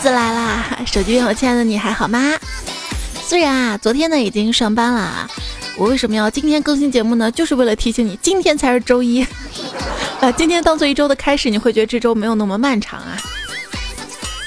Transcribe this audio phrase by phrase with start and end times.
[0.00, 0.78] 子来啦！
[0.86, 2.18] 手机边我亲爱的你还好吗？
[3.22, 5.28] 虽然啊，昨天呢已经上班了，
[5.76, 7.30] 我为什么要今天更新节目呢？
[7.30, 9.26] 就是为了提醒你，今天才是周一，
[10.18, 13.18] 把 今天当做一周的开始，你会觉得这周没有那么漫长啊。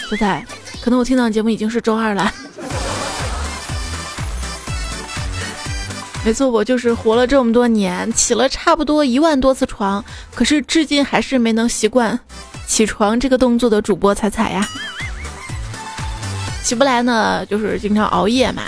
[0.09, 0.43] 现在，
[0.81, 2.33] 可能我听到节目已经是周二了。
[6.25, 12.19] 没错，我就是活了这么多年，起了差不多一万多次床，可是至今还是没能习惯
[12.65, 14.67] 起床这个动作的主播彩彩呀。
[16.63, 18.63] 起不来呢，就是经常熬夜嘛。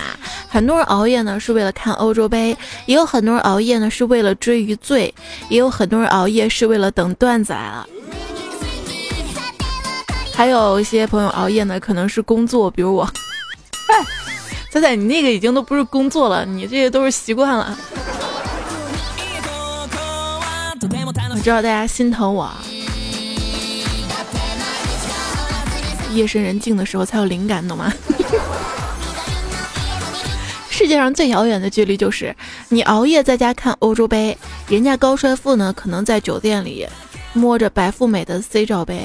[0.50, 2.56] 很多人熬夜呢是为了看欧洲杯，
[2.86, 5.14] 也有很多人熬夜呢是为了追余罪，
[5.50, 7.88] 也有很多人熬夜是为了等段子来了。
[10.34, 13.04] 还有一些朋友熬夜呢，可能是工作，比如我。
[13.88, 14.06] 哎
[14.70, 17.78] 仔仔，你那个已经都不是工作了，你这些都是习惯了。
[21.32, 22.52] 我知道大家心疼我。
[26.16, 27.94] 夜深人静的时候才有灵感，懂吗？
[30.72, 32.36] 世界上最遥远的距离就是
[32.70, 36.88] 你熬夜在家看欧洲杯，人家高帅富呢可能在酒店里
[37.34, 39.02] 摸着白富美的 C 罩杯。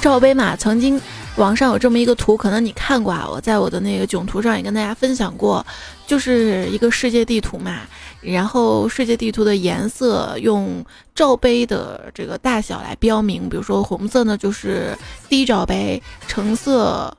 [0.00, 1.00] 罩杯嘛，曾经。
[1.36, 3.26] 网上有这么一个图，可能你看过啊。
[3.26, 5.64] 我在我的那个囧图上也跟大家分享过，
[6.06, 7.80] 就是一个世界地图嘛。
[8.20, 14.96] 然后世界地图的颜色用罩杯的这个大小来标明，比如说红色呢就是
[15.28, 17.16] D 罩杯，橙色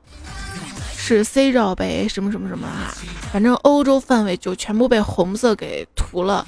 [0.96, 2.94] 是 C 罩杯，什么什么什么啊。
[3.30, 6.46] 反正欧洲范围就全部被红色给涂了。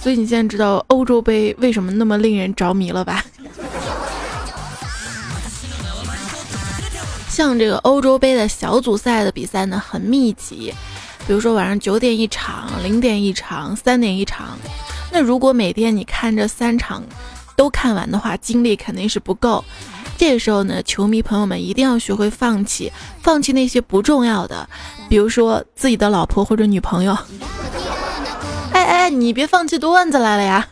[0.00, 3.24] 所以你现在知道欧洲杯为什么那么令人着迷了吧？
[7.30, 10.74] 像这个欧洲杯的小组赛的比赛呢，很密集，
[11.26, 14.58] 比如说晚上九点一场，零点一场，三点一场。
[15.12, 17.02] 那如果每天你看这三场
[17.56, 19.64] 都看完的话，精力肯定是不够。
[20.18, 22.92] 这个时候呢，球迷朋友们一定要学会放弃，
[23.22, 24.68] 放弃那些不重要的，
[25.08, 27.16] 比如说自己的老婆或者女朋友。
[28.74, 30.66] 哎哎，你别放弃段子来了呀！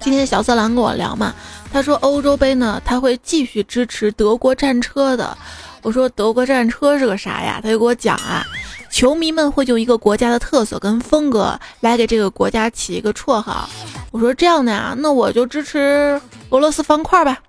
[0.00, 1.34] 今天小色狼跟我聊嘛。
[1.74, 5.36] 他说欧洲杯呢，他会继续支持德国战车的。
[5.82, 7.58] 我说德国战车是个啥呀？
[7.60, 8.46] 他就给我讲啊，
[8.92, 13.68] 球迷们会用一个国家的特色跟风格来给这个国家起一个绰号。
[14.12, 16.20] 我说这样的呀，那我就支持
[16.50, 17.40] 俄罗斯方块吧。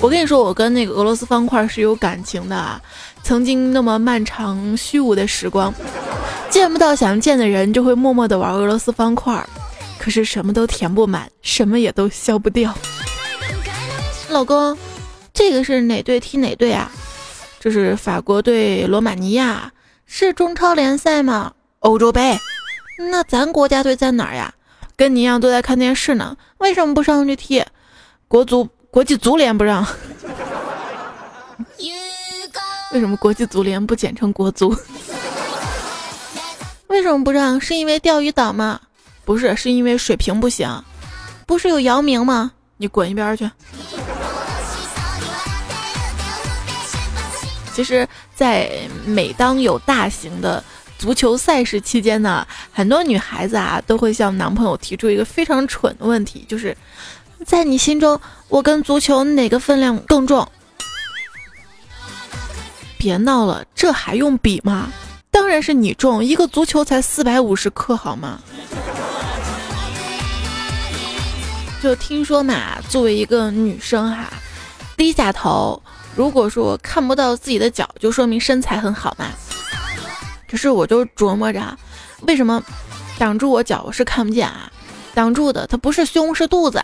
[0.00, 2.80] 我跟你说，我跟那个俄罗斯方块是有感情的啊，
[3.22, 5.70] 曾经那么漫长虚无的时光，
[6.48, 9.46] 见不到想见的人，就会默默的玩俄罗斯方块。
[10.02, 12.74] 可是什么都填不满，什么也都消不掉。
[14.28, 14.76] 老公，
[15.32, 16.90] 这个是哪队踢哪队啊？
[17.60, 19.72] 这是法国对罗马尼亚，
[20.04, 21.52] 是中超联赛吗？
[21.78, 22.36] 欧洲杯？
[23.10, 24.52] 那咱国家队在哪儿呀？
[24.96, 27.64] 跟你一样都在看电视呢，为什么不上去踢？
[28.26, 29.86] 国足国际足联不让。
[32.92, 34.76] 为什么国际足联不简称国足？
[36.88, 37.60] 为什么不让？
[37.60, 38.80] 是因为钓鱼岛吗？
[39.24, 40.82] 不是，是因为水平不行。
[41.46, 42.52] 不是有姚明吗？
[42.76, 43.50] 你滚一边去。
[47.74, 48.70] 其实，在
[49.06, 50.62] 每当有大型的
[50.98, 56.76] 足球赛事期间呢，很多女孩子啊都会向男朋友提出一个非常蠢的问题，就是
[57.46, 60.46] 在你心中，我跟足球哪个分量更重？
[62.98, 64.88] 别闹了，这还用比吗？
[65.30, 68.38] 当然是你重，一个足球才四百五十克，好吗？
[71.82, 74.32] 就听说嘛，作为一个女生哈，
[74.96, 75.82] 低下头，
[76.14, 79.26] 如果说看不到自己的脚，就说明身材很好嘛。
[80.48, 81.76] 可是我就琢磨着，
[82.20, 82.62] 为什么
[83.18, 84.70] 挡住我脚我是看不见啊？
[85.12, 86.80] 挡住的它不是胸是肚子。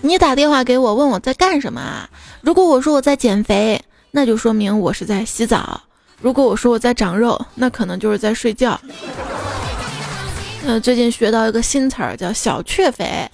[0.00, 2.08] 你打电话给我问我在干什么啊？
[2.40, 5.80] 如果我说我在减肥，那就说明我是在洗澡；
[6.20, 8.80] 如果我说我在长肉，那可能就是在睡觉。
[10.66, 13.28] 呃，最近学到一个新词儿，叫“小雀肥”，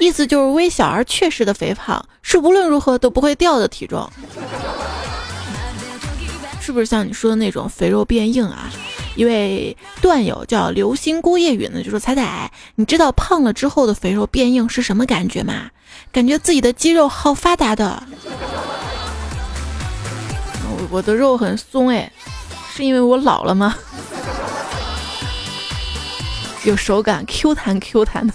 [0.00, 4.10] 意思就是微小而确实的肥胖，是无论如何都不会掉的体重。
[6.62, 8.70] 是不是像你说的那种肥肉变硬啊？
[9.16, 15.68] 一位段友叫流星孤夜雨呢，就说：“彩彩，你知道胖了之后的肥肉变硬是什么感觉吗？
[16.10, 18.02] 感觉自己的肌肉好发达的。
[20.64, 22.10] 我我的肉很松哎，
[22.74, 23.76] 是因为我老了吗？”
[26.64, 28.32] 有手感，Q 弹 Q 弹的。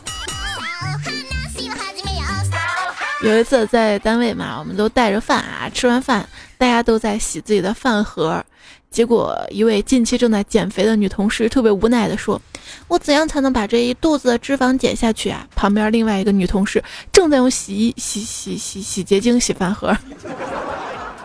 [3.23, 6.27] 有一次在单位嘛，我们都带着饭啊，吃完饭
[6.57, 8.45] 大家都在洗自己的饭盒，
[8.91, 12.39] 结果一位近期正在减肥的女同事特别无奈的说
[12.87, 15.47] ：“我怎样才能把这一肚子的脂肪减下去啊？
[15.55, 19.97] 旁边另外一个女同事正在用洗衣 洗洗洗洗洁精洗饭盒，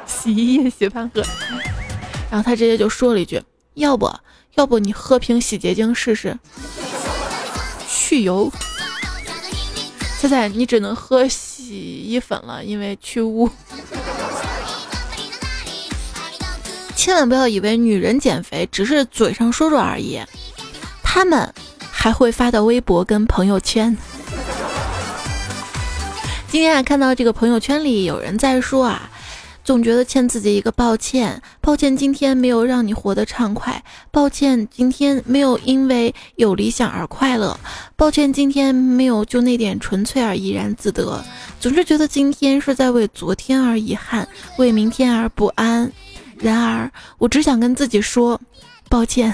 [0.06, 1.22] 洗衣液洗饭盒，
[2.30, 3.42] 然后他直接就说了一句
[3.74, 4.10] ：“要不
[4.54, 6.38] 要不你喝瓶洗洁精试试，
[8.02, 8.52] 去油。”
[10.18, 13.48] 现在你只能喝洗衣粉了，因为去污。
[16.96, 20.20] 千万不要以为女人减肥只是嘴上说说而已，
[21.02, 21.52] 她们
[21.90, 23.96] 还会发到微博跟朋友圈。
[26.48, 29.08] 今天啊，看到这个朋友圈里有人在说啊。
[29.64, 37.58] 总觉得欠自己一个抱歉，抱歉今天没有让你活得畅快，抱歉今天没有因为有理想而快乐，
[37.94, 41.24] 抱歉今天没有就那点纯粹而怡然自得，
[41.60, 44.26] 总是觉得今天是在为昨天而遗憾，
[44.58, 45.90] 为明天而不安。
[46.38, 48.40] 然而，我只想跟自己说，
[48.88, 49.32] 抱歉，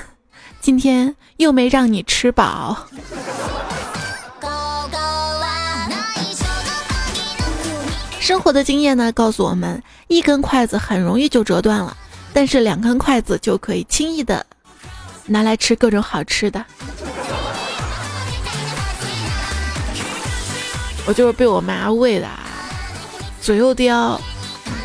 [0.61, 2.87] 今天又没让你吃饱。
[8.29, 11.97] 生活的经验呢，告诉我们，一根筷子很容易就折断了，
[12.35, 14.45] 但是两根筷子就可以轻易的
[15.25, 16.63] 拿来吃各种好吃的。
[21.07, 22.29] 我就是被我妈喂的，
[23.41, 24.21] 嘴又刁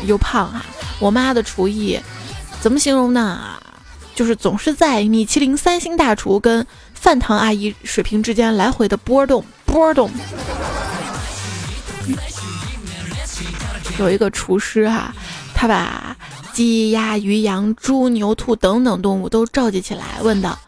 [0.06, 0.64] 又胖哈。
[0.98, 2.00] 我妈的厨艺
[2.62, 3.58] 怎么形容呢？
[4.14, 10.10] 就是总是在米其林三星大厨跟饭堂阿姨水平之间来回的波动波动。
[13.98, 15.14] 有一个厨师哈，
[15.54, 16.16] 他把
[16.52, 20.58] 鸡鸭鱼羊猪牛兔等等动物都召集起来，问道：“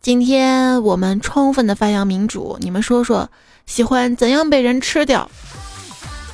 [0.00, 3.30] 今天我们充分的发扬民主，你们说说，
[3.66, 5.30] 喜欢怎样被人吃掉？”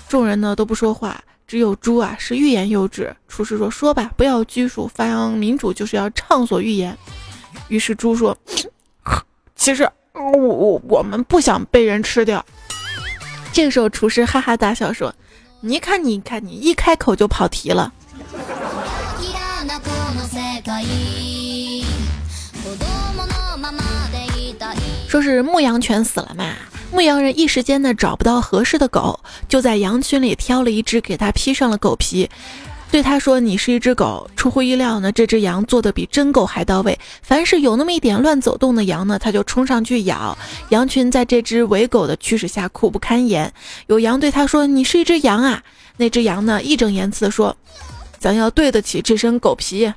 [0.08, 3.14] 众人呢都不说话，只有猪啊是欲言又止。
[3.28, 6.96] 厨师说：“说吧，不要拘束，发扬民主就是要畅所欲言。”
[7.69, 8.37] 于是猪说
[9.55, 12.44] ：“其实我我我们不想被人吃掉。”
[13.52, 15.14] 这个时候厨师哈哈大笑说。
[15.67, 17.93] 你看，你看，你一开口就跑题了。
[25.09, 26.55] 说是牧羊犬死了嘛，
[26.93, 29.19] 牧羊人一时间呢找不到合适的狗，
[29.49, 32.31] 就在羊群里挑了一只，给它披上了狗皮。
[32.91, 36.99] 对他说：“你是一只狗。”出乎意料呢，这只羊做的比真狗还到位。
[37.21, 40.38] 凡是有那么一点乱走动的羊呢，他就冲上去咬。
[40.71, 43.53] 羊群在这只伪狗的驱使下苦不堪言。
[43.88, 45.62] 有羊对他说：“你是一只羊啊！”
[45.99, 47.56] 那只羊呢，义正言辞地说
[48.19, 49.93] ：“咱要对得起这身狗皮。”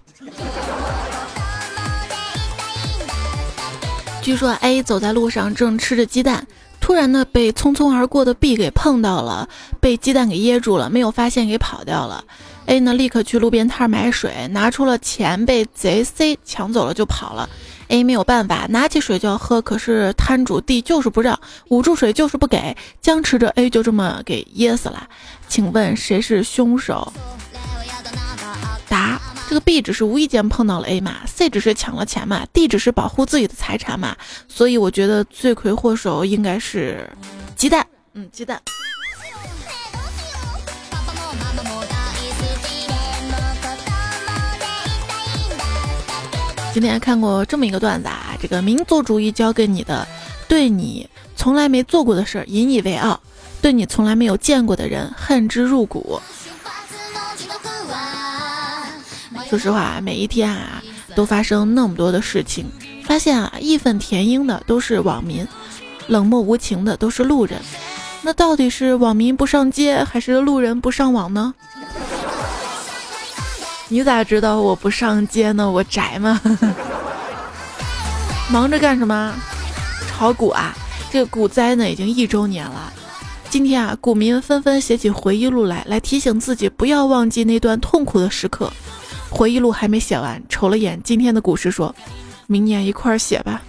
[4.21, 6.45] 据说 A 走在路上正吃着鸡蛋，
[6.81, 9.47] 突然呢被匆匆而过的 B 给碰到了，
[9.80, 12.24] 被鸡蛋给噎住了，没有发现给跑掉了。
[12.69, 17.50] A 呢，立刻去路边摊买水，拿出了钱，被贼 C 抢走了就跑了。
[17.88, 21.38] A 没有办法，拿起水就要喝，可是摊主 D 就是不让，
[21.69, 25.10] 捂住水就是不给，僵持着 A 就这么给噎死了。
[25.48, 27.12] 请问谁是凶手？
[28.88, 29.19] 答：
[29.50, 34.15] 这个 B 只是无意间碰到了 A 嘛，C 只是抢了钱嘛，D 只是保护自己的财产嘛，
[34.48, 37.10] 所以我觉得罪魁祸首应该是
[37.56, 37.83] 鸡蛋。
[38.13, 38.62] 嗯，鸡蛋。
[46.71, 50.07] 今天看过这么一个段子啊，这个民族主义教给你的，
[50.47, 53.19] 对你从来没做过的事引以为傲，
[53.61, 56.21] 对你从来没有见过的人恨之入骨。
[59.49, 60.81] 说实话，每一天啊，
[61.15, 62.65] 都发生那么多的事情，
[63.03, 65.47] 发现啊，义愤填膺的都是网民，
[66.07, 67.59] 冷漠无情的都是路人，
[68.21, 71.55] 那到底是网民不上街，还是路人不上网呢？
[73.91, 75.69] 你咋知道我不上街呢？
[75.69, 76.39] 我宅吗？
[78.48, 79.34] 忙着干什么？
[80.08, 80.75] 炒股啊！
[81.12, 82.93] 这个股灾呢已经一周年了。
[83.50, 88.72] 今天啊，股民纷纷写起回忆录来，来提醒自己不要忘记那段痛苦的时刻。
[89.27, 91.93] 回忆录还没写完，瞅了眼今天的股市，说
[92.46, 93.60] 明年一块儿写吧。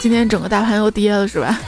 [0.00, 1.60] 今天整个大盘又跌了，是吧？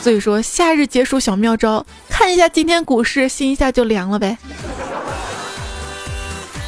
[0.00, 1.84] 所以说，夏日解暑小妙招，
[2.20, 4.36] 看一下今天股市，心一下就凉了呗。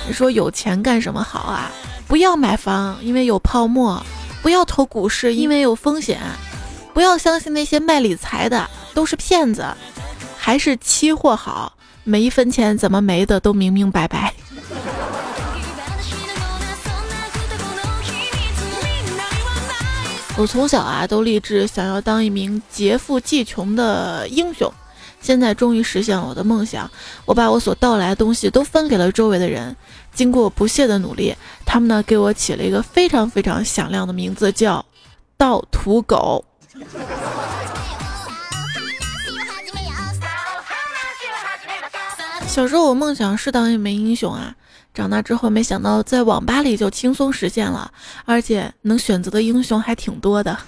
[0.07, 1.71] 你说有钱干什么好啊？
[2.09, 4.03] 不要买房，因为有泡沫；
[4.41, 6.17] 不要投股市，因为有风险；
[6.95, 9.67] 不要相信那些卖理财的，都是骗子。
[10.39, 14.33] 还是期货好，每一分钱怎么没的都明明白白。
[20.39, 24.73] 我从小啊都立志想要当一名劫富济穷的英雄。
[25.23, 26.91] 现在终于实现了我的梦想，
[27.25, 29.75] 我把我所盗来的东西都分给了周围的人。
[30.13, 34.85] 经过不懈的努力，他们呢给我起了一个非常非常响亮的名字，叫
[35.39, 36.45] “盗土狗”。
[42.47, 44.55] 小时候我梦想是当一枚英雄啊，
[44.93, 47.91] 长大之后没想到在网吧里就轻松实现了，
[48.27, 50.59] 而且能选择的英雄还挺多的。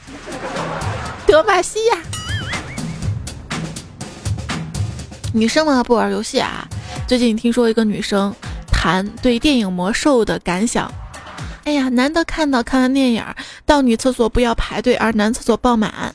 [1.27, 1.99] 德玛西亚，
[5.37, 6.65] 女生嘛不玩游戏啊。
[7.09, 8.33] 最近听说一个女生
[8.69, 10.89] 谈对电影《魔兽》的感想，
[11.65, 13.25] 哎呀，难得看到看完电影
[13.67, 16.15] 到女厕所不要排队，而男厕所爆满。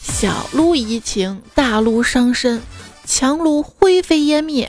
[0.00, 2.60] 小撸怡情，大撸伤身，
[3.06, 4.68] 强撸灰飞烟灭。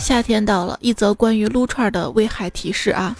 [0.00, 3.14] 夏天到了，一则关于撸串的危害提示啊！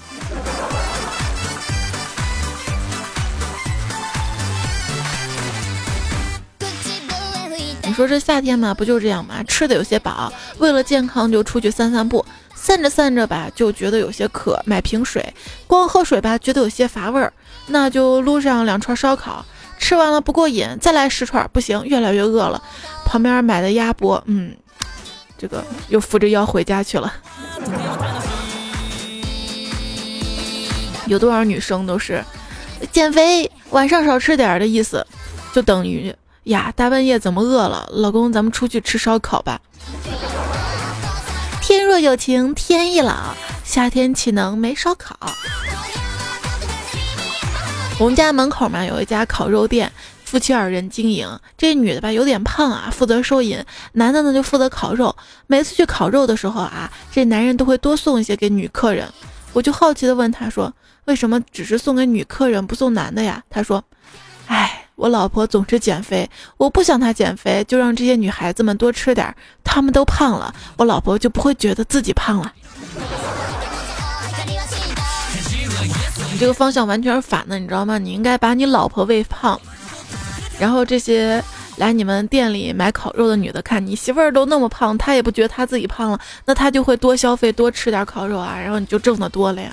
[7.88, 9.42] 你说这夏天嘛，不就这样嘛？
[9.44, 15.34] 吃的有些饱，为了健康就出去散散步，散着散着吧，就觉得有些渴，买瓶水，
[15.66, 17.32] 光喝水吧，觉得有些乏味儿，
[17.68, 19.44] 那就撸上两串烧烤。
[19.78, 22.62] 吃完了不过瘾，再来十串不行，越来越饿了。
[23.06, 24.54] 旁边买的鸭脖，嗯，
[25.38, 27.14] 这个又扶着腰回家去了。
[31.06, 32.22] 有多少女生都是
[32.92, 35.06] 减肥，晚上少吃点的意思，
[35.54, 36.14] 就等于
[36.48, 37.88] 呀，大半夜怎么饿了？
[37.92, 39.60] 老公，咱们出去吃烧烤吧。
[41.60, 45.14] 天若有情天亦老，夏天岂能没烧烤？
[47.98, 49.92] 我们家门口嘛有一家烤肉店，
[50.24, 51.28] 夫妻二人经营。
[51.58, 53.60] 这女的吧有点胖啊，负责收银；
[53.92, 55.14] 男的呢就负责烤肉。
[55.46, 59.06] 每次去烤肉的时候啊，这男人都会多送一些给女客人。
[59.52, 60.72] 我就好奇的问他说
[61.04, 63.84] ：“为什么只是送给女客人不送男的呀？”他说
[64.46, 72.52] ：“哎，我老婆总是减肥，我不想她减肥，就让这些女孩子们多吃点，她们都胖了，我老婆就不会觉得自己胖了。”
[76.32, 77.96] 你这个方向完全是反的，你知道吗？
[77.96, 79.58] 你应该把你老婆喂胖，
[80.58, 81.40] 然后这些
[81.76, 89.70] 来你们店里买烤肉的女的，看你媳妇儿都那么胖，她也不觉得她自己胖了，那她就会多消费，多吃点烤肉啊，然后你就挣得多了呀。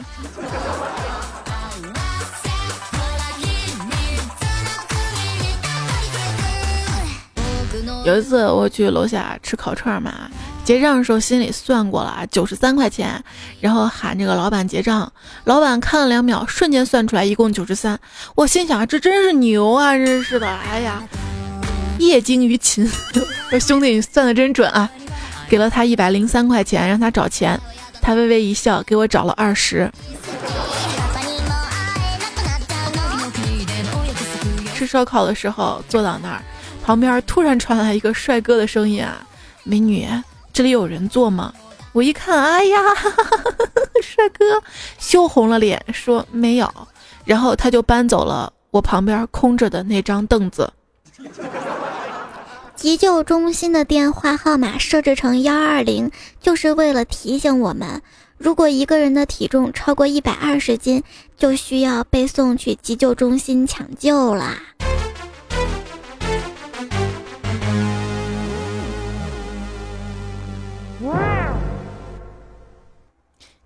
[8.06, 10.30] 有一次我去楼下吃烤串嘛。
[10.64, 13.22] 结账的时候心里算过了啊，九十三块钱，
[13.60, 15.12] 然后喊这个老板结账，
[15.44, 18.00] 老板看了两秒，瞬间算出来一共九十三。
[18.36, 21.04] 我心想这真是牛啊，真是的，哎呀，
[22.00, 22.88] 业精于勤，
[23.60, 24.90] 兄弟你算的真准啊！
[25.48, 27.60] 给了他一百零三块钱，让他找钱，
[28.02, 29.92] 他微微一笑，给我找了二十。
[34.76, 36.42] 吃烧烤的时候坐到那儿，
[36.86, 39.26] 旁边突然传来一个帅哥的声音啊，
[39.64, 40.08] 美女。
[40.54, 41.52] 这里有人坐吗？
[41.94, 42.78] 我一看，哎呀，
[44.04, 44.62] 帅哥，
[45.00, 46.72] 羞红了脸，说没有。
[47.24, 50.72] 然后他就搬走了我旁边空着的那张凳子。
[52.76, 58.00] 急救中心的电话号码设置成幺二零，就是为了提醒我们，
[58.38, 61.02] 如果一个人的体重超过一百二十斤，
[61.36, 64.60] 就需要被送去急救中心抢救啦。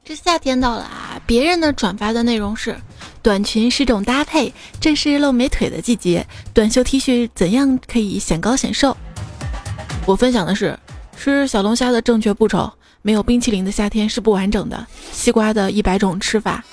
[0.10, 1.22] 这夏天到了啊！
[1.28, 2.76] 别人的转发的内容是：
[3.22, 4.52] 短裙是种搭配，
[4.82, 6.26] 正是露美腿的季节。
[6.52, 8.98] 短袖 T 恤怎样可以显高显瘦？
[10.08, 10.76] 我分享的是：
[11.16, 12.74] 吃小龙虾的正确步骤。
[13.04, 14.88] 没有冰淇淋的夏天是不完整的。
[15.12, 16.64] 西瓜的一百种吃法。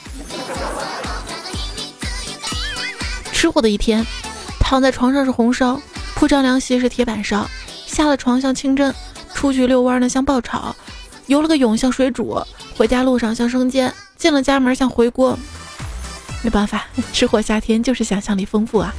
[3.32, 4.02] 吃货的一天，
[4.58, 5.78] 躺在床上是红烧，
[6.14, 7.46] 铺张凉席是铁板烧，
[7.84, 8.94] 下了床像清蒸，
[9.34, 10.74] 出去遛弯呢像爆炒，
[11.26, 12.42] 游了个泳像水煮。
[12.76, 15.38] 回家路上像生煎，进了家门像回锅。
[16.42, 18.92] 没办法， 吃货夏天就是想象力丰富啊！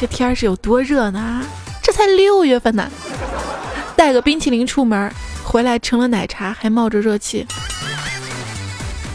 [0.00, 1.42] 这天儿是有多热呢？
[1.82, 2.90] 这才六月份呢，
[3.94, 5.12] 带个冰淇淋出门，
[5.44, 7.46] 回来成了奶茶，还冒着热气。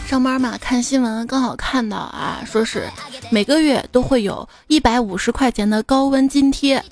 [0.07, 2.87] 上班嘛，看新闻刚好看到啊，说是
[3.29, 6.83] 每个月都会有一百五十块钱的高温津贴。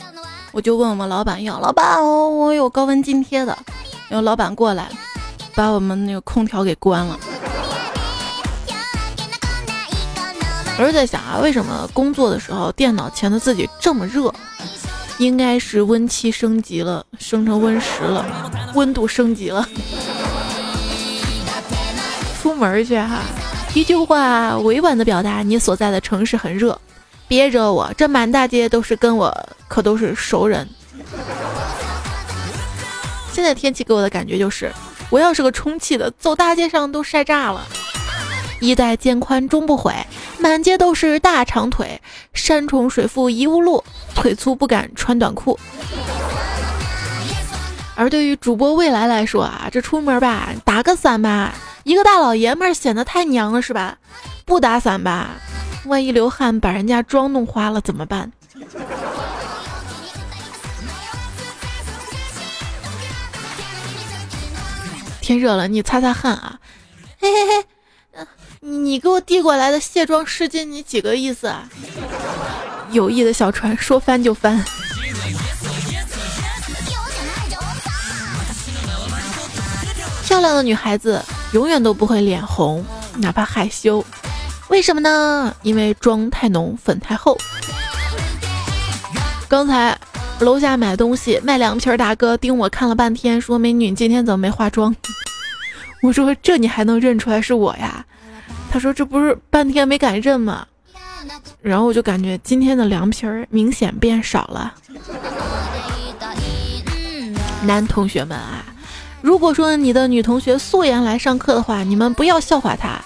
[0.52, 3.58] 我就问我们老板要，老板，我我有高温津贴的。
[4.10, 4.90] 然后老板过来。
[5.56, 7.20] 把我们那个空调给关了。
[10.78, 14.32] 我是在想啊，为什么工作的时候电脑前的自己这么热？
[15.18, 19.68] 应该是温七升级了，升成温十了，温度升级了。
[22.40, 23.22] 出门去哈，
[23.74, 26.80] 一句话委婉的表达你所在的城市很热，
[27.28, 29.36] 别惹我，这满大街都是跟我
[29.68, 30.70] 可都是熟人。
[33.38, 34.74] 现在天气给我的感觉就是，
[35.12, 37.68] 我要是个充气的，走大街上都晒炸了。
[38.62, 39.94] 衣带渐宽终不悔，
[40.40, 42.02] 满街都是大长腿，
[42.34, 43.84] 山重水复疑无路，
[44.16, 45.60] 腿粗不敢穿短裤。
[47.94, 51.54] 而对于主播未来来说啊，这出门吧，打个伞吧，
[51.84, 54.00] 一个大老爷们儿显得太娘了是吧？
[54.46, 55.30] 不打伞吧，
[55.86, 58.32] 万一流汗把人家妆弄花了怎么办？
[65.28, 66.58] 天热了，你擦擦汗啊！
[67.20, 67.62] 嘿嘿
[68.16, 68.26] 嘿，
[68.62, 71.68] 你给我递过来的卸妆湿巾，你几个意思啊？
[72.92, 74.64] 友谊的小船说翻就翻。
[80.24, 84.06] 漂亮的女孩子永远都不会脸红，哪怕害羞。
[84.70, 85.54] 为什么呢？
[85.62, 87.38] 因为妆太浓，粉太厚。
[89.50, 90.00] 刚才
[90.40, 94.96] 楼下买东西，卖凉皮儿大哥盯我看了半天，说：“美女，你今天怎么没化妆？”
[96.04, 98.06] 我说：“这你还能认出来是我呀？”
[98.72, 100.66] 他说：“这不是半天没敢认吗？”
[101.60, 104.74] 然后我就感觉今天的凉皮儿明显变少了。
[107.64, 108.64] 男同学们啊！
[109.22, 113.02] 如果说你的女同学素颜来上课的话，你们不要笑话她，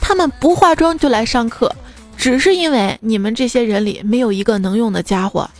[0.00, 1.74] 她们不化妆就来上课，
[2.16, 5.50] 只是因为你们这些人里没有一个能用的家伙。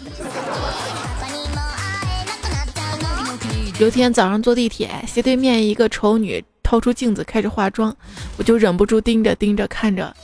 [3.79, 7.95] 有天早上坐地铁，斜对面一个丑女掏出镜子开始化妆，
[8.39, 10.15] 我就忍不住盯着盯着看着，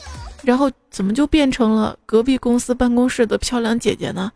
[0.42, 4.32] 然后怎么就变成了隔壁公司办公室的漂亮姐姐呢？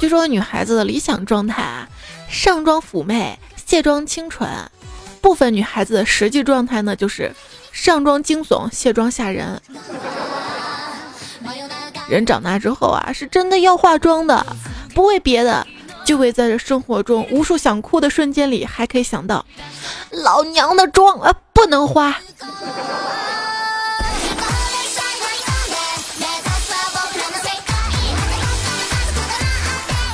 [0.00, 1.88] 据说女孩子的理想状态啊。
[2.28, 4.48] 上妆妩媚，卸妆清纯。
[5.20, 7.34] 部分女孩子的实际状态呢，就是
[7.72, 9.60] 上妆惊悚，卸妆吓人。
[12.08, 14.46] 人长大之后啊，是真的要化妆的，
[14.94, 15.66] 不为别的，
[16.04, 19.44] 就会在这生活中无数想哭的瞬间里，还可以想到，
[20.10, 22.16] 老娘的妆啊，不能花。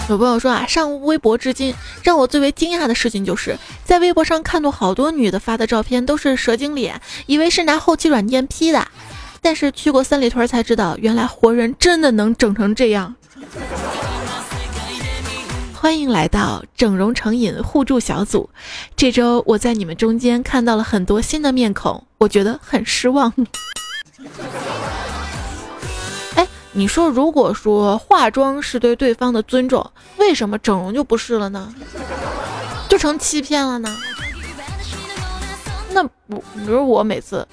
[0.08, 8.86] 有朋友说啊，上微博至今让我最为惊讶的事情，就是在微博上看到好多女的发的照片都是蛇精脸，以为是拿后期软件 P 的，
[9.42, 13.16] 但是去过三里屯才知道，原来活人真的能整成这样。
[15.86, 18.50] 欢迎来到整容成瘾互助小组，
[18.96, 23.32] 这周我在你们中间看到了很多新的面孔，我觉得很失望。
[26.34, 31.72] 哎你说，如果说化妆是对对方的尊重，为什么整容就不是了呢？
[32.88, 33.96] 就成欺骗了呢？
[35.92, 37.46] 那我，比如我每次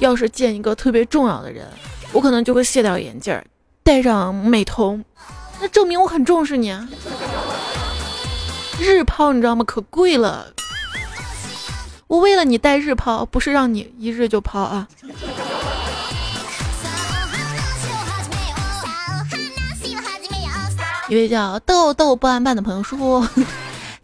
[0.00, 1.68] 要是见一个特别重要的人，
[2.10, 3.40] 我可能就会卸掉眼镜，
[3.84, 5.04] 戴上美瞳，
[5.62, 6.88] 那证明我很重视你啊。
[8.80, 9.64] 日抛你知道吗？
[9.64, 10.52] 可贵了。
[12.08, 14.88] 我为了你带日抛，不是让你一日就抛啊。
[21.08, 23.24] 一位叫豆豆不安伴的朋友说：“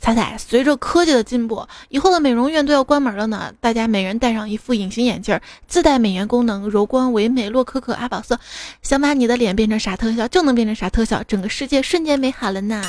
[0.09, 3.53] 彩彩，随着科技的进步，以后的美容院都要关门了呢。
[3.61, 8.41] 大家每人戴上一副隐形眼镜，自带美颜功能，柔光唯美，洛可可阿宝色，
[8.81, 12.83] 想把你的脸变成啥特效就能变成啥特效，整个世界瞬间美好了呢。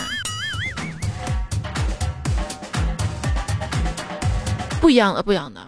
[4.80, 5.60] 不一样的，不一样的。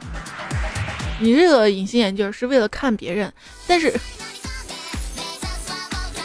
[1.19, 3.33] 你这个隐形眼镜是为了看别人，
[3.67, 3.93] 但是。”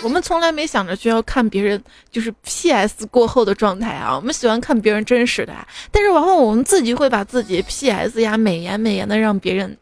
[0.07, 5.53] 我们从来没想着需要看别人就是 P.S 过后的状态啊，我们喜欢看别人真实的，
[5.91, 9.77] 但是往往我们自己会把自己 P.S 呀美颜美颜的让别人。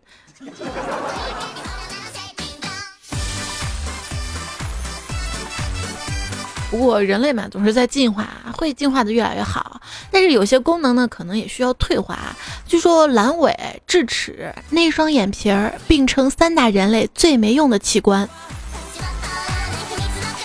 [6.71, 9.79] 不过人类嘛总是在进化，会进化的越来越好，
[10.11, 12.35] 但是有些功能呢可能也需要退化。
[12.67, 13.55] 据说阑尾、
[13.87, 18.27] 智齿、内双眼皮儿并称三大人类最没用的器官。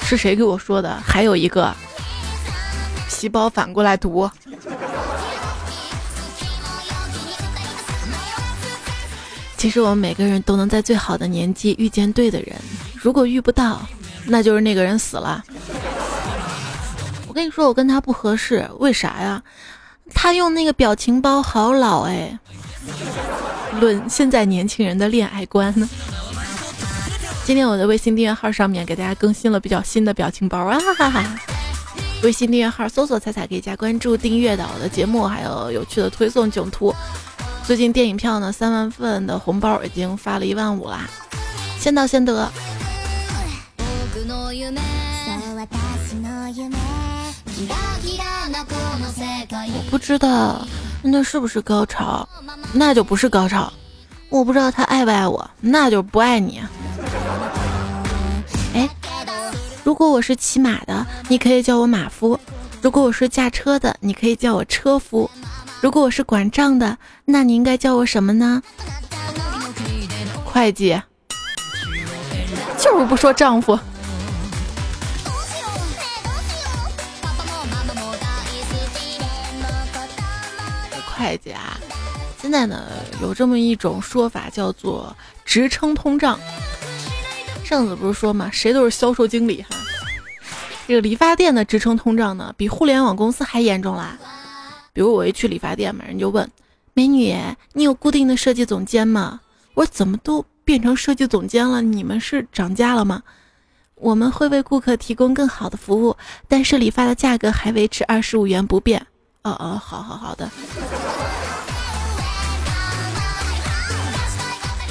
[0.09, 0.99] 是谁给我说的？
[1.05, 1.71] 还有一个
[3.07, 4.27] 皮包反过来读。
[9.55, 12.55] 其实我们每个人都能在最好的年纪遇见对的人，
[12.95, 13.81] 如果遇不到，
[14.25, 15.43] 那就是那个人死了。
[17.27, 19.43] 我跟你说，我跟他不合适，为啥呀？
[20.11, 22.39] 他用那个表情包好老哎。
[23.79, 25.87] 论现在年轻人的恋爱观呢？
[27.49, 31.35] 今天我的微信订阅号上面给大家更新了比较新的表情包啊哈哈哈！
[32.21, 36.93] 微信订阅号搜索“彩彩”可以加关注订阅的我的节目，还有有趣的推送囧图。
[37.63, 41.09] 最近电影票呢，三万份的红包已经发了一万五啦，
[41.79, 42.47] 先到先得。
[49.65, 50.67] 我不知道
[51.01, 52.29] 那是不是高潮，
[52.73, 53.73] 那就不是高潮。
[54.29, 56.61] 我不知道他爱不爱我，那就不爱你。
[58.73, 58.89] 哎，
[59.83, 62.37] 如果我是骑马的，你可以叫我马夫；
[62.81, 65.29] 如果我是驾车的，你可以叫我车夫；
[65.81, 68.61] 如果我是管账的，那你应该叫我什么呢？
[70.45, 71.01] 会计。
[72.77, 73.77] 就是不说丈夫。
[81.13, 81.77] 会计啊，
[82.41, 82.85] 现在呢
[83.21, 86.39] 有这么一种说法，叫做职称通胀。
[87.69, 89.77] 上次不是说嘛，谁都是销售经理哈。
[90.87, 94.17] 这个理发店的职称通胀呢，比互联网公司还严重啦。
[94.91, 96.49] 比如我一去理发店嘛，人就问
[96.95, 97.35] 美女，
[97.73, 99.39] 你有固定的设计总监吗？
[99.75, 101.79] 我说怎么都变成设计总监了？
[101.79, 103.21] 你们是涨价了吗？
[103.93, 109.05] 我们会为顾客提供更好的服务，但是理发的价格还维持二十五元不变。
[109.43, 110.49] 哦哦，好好好的。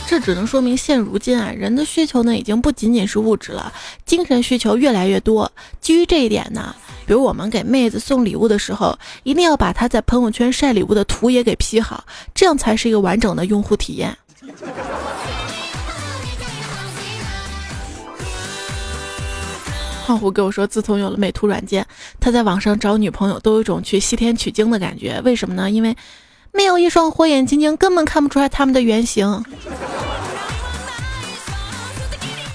[0.08, 3.70] 这只能说明现如今啊，人的需求呢已经不仅仅是物质了，
[4.06, 5.52] 精神需求越来越多。
[5.82, 6.74] 基于这一点呢，
[7.06, 12.02] 比如我们给妹子送礼物的时候，一定要把她在朋友圈晒礼物的图也给 P 好，
[12.34, 14.16] 这样才是一个完整的用户体验。
[20.06, 21.86] 胖虎跟我说，自从有了美图软件，
[22.18, 25.20] 他在网上找女朋友都有一种去西天取经的感觉。
[25.22, 25.70] 为什么呢？
[25.70, 25.94] 因为
[26.52, 29.44] 没有一双火眼金睛，根本看不出来他们的原型。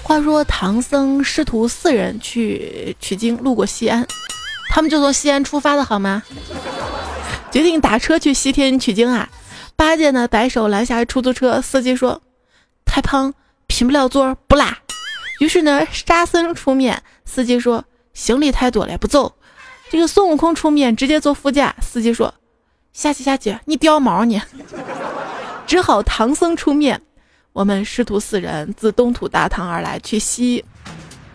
[0.02, 4.06] 话说唐僧师徒四人去取经，路过西安，
[4.70, 6.22] 他们就从西安出发的好吗？
[7.50, 9.30] 决定打车去西天取经啊！
[9.76, 12.20] 八戒呢，摆手拦下出租车司机说
[12.84, 13.32] ：“太胖，
[13.66, 14.78] 拼不了座，不拉。”
[15.40, 17.02] 于是呢，沙僧出面。
[17.24, 19.36] 司机说：“行李太多了，不走。”
[19.90, 21.74] 这个孙悟空出面，直接坐副驾。
[21.80, 22.34] 司机说
[22.94, 24.40] ：“下去下去，你掉毛你。
[25.66, 27.02] ”只好唐僧出面。
[27.52, 30.64] 我们师徒四人自东土大唐而来，去西。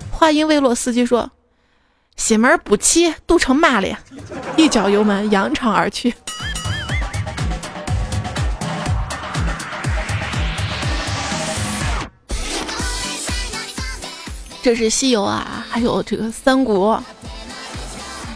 [0.10, 1.30] 话音未落，司机说
[2.16, 4.00] ：“西门不骑，堵成马了。”
[4.58, 6.14] 一脚油门，扬长而去。
[14.62, 17.02] 这是西游啊，还有这个三国。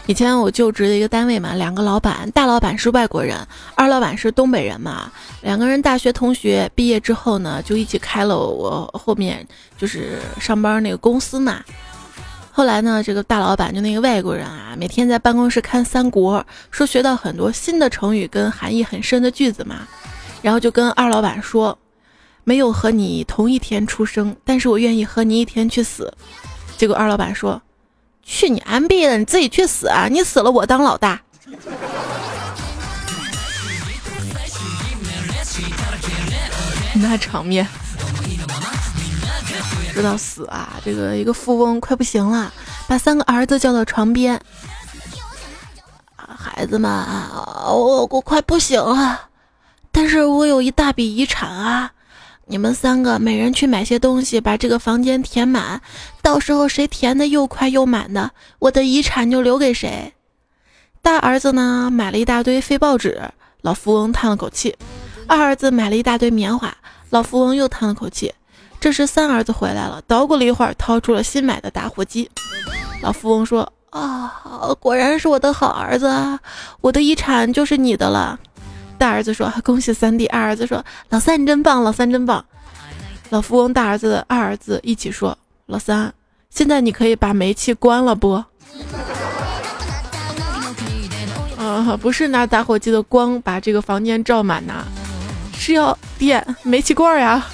[0.06, 3.38] 以前我就职的一个单位嘛，两个老板，大老板是外国人，
[3.74, 5.10] 二老板是东北人嘛。
[5.42, 9.46] 两个人大学同学，毕业之后呢，就一起开了我后面
[9.78, 11.62] 就是上班那个公司嘛。
[12.50, 19.88] 后来呢，这个大老板就那个外国人啊，每天在办公室看三国，说学到很多新的成语跟含义很深的句子嘛，
[20.42, 21.76] 然后就跟二老板说。
[22.46, 26.12] 没有和你同一天出生，但是我愿意和你一天去死。
[26.76, 27.58] 结果二老板说
[28.24, 30.08] ：“去你安逼的，你自己去死啊！
[30.10, 31.20] 你死了我当老大。
[36.96, 37.66] ”那场面。
[39.92, 42.52] 说到死啊，这个一个富翁快不行了，
[42.88, 44.40] 把三个儿子叫到床边。
[46.16, 46.90] 孩子们，
[47.66, 49.28] 我我快不行了，
[49.92, 51.92] 但是我有一大笔遗产啊。
[52.46, 55.80] 你们三个每人去买些东西，把这个房间填满。
[56.24, 60.14] 到时候谁填的又快又满的，我的遗产就留给谁。
[61.02, 63.20] 大儿子呢，买了一大堆废报纸，
[63.60, 64.72] 老富翁叹了口气；
[65.28, 66.74] 二儿子买了一大堆棉花，
[67.10, 68.32] 老富翁又叹了口气。
[68.80, 72.30] 这时三儿子回来了，捣鼓了一会儿，掏出了新买的打火机。
[73.02, 74.42] 老富翁说：“啊，
[74.80, 76.10] 果然是我的好儿子，
[76.80, 78.40] 我的遗产就是你的了。”
[78.96, 82.42] 大儿子说：“恭喜三弟。”二儿子说：“老三你真棒，老三真棒。”
[83.28, 86.12] 老富翁大儿子二儿子一起说：“老三，
[86.50, 88.34] 现在你可以把煤气关了不？”
[91.58, 94.84] 啊，不是拿打火机的光把这个房间照满呐，
[95.56, 97.46] 是要点煤气罐呀。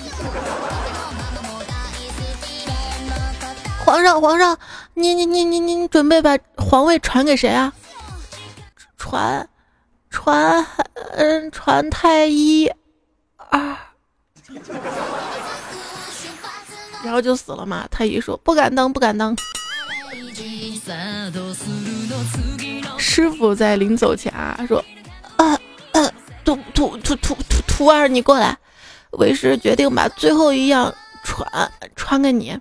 [3.84, 4.58] 皇上，皇上，
[4.94, 7.72] 你你你你你准备把皇位传给谁啊？
[8.96, 9.48] 传。
[10.12, 10.66] 传，
[11.12, 12.68] 嗯，传太医，
[13.36, 13.78] 啊，
[17.02, 17.86] 然后就死了嘛。
[17.90, 19.36] 太医说不敢当，不敢当。
[22.98, 24.84] 师傅在临走前啊说，
[25.36, 25.58] 啊，
[26.44, 28.56] 徒徒徒徒徒徒儿，你过来。
[29.12, 32.58] 为师决定把最后一样传传给你。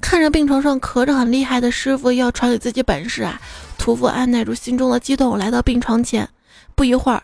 [0.00, 3.40] 看着病床上咳着很厉害的师傅要传给自己本事啊，
[3.78, 6.28] 屠夫按耐住心中的激动，来到病床前。
[6.74, 7.22] 不一会儿，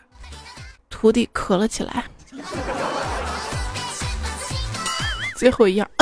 [0.91, 2.05] 徒弟咳了起来。
[5.35, 5.89] 最后一样。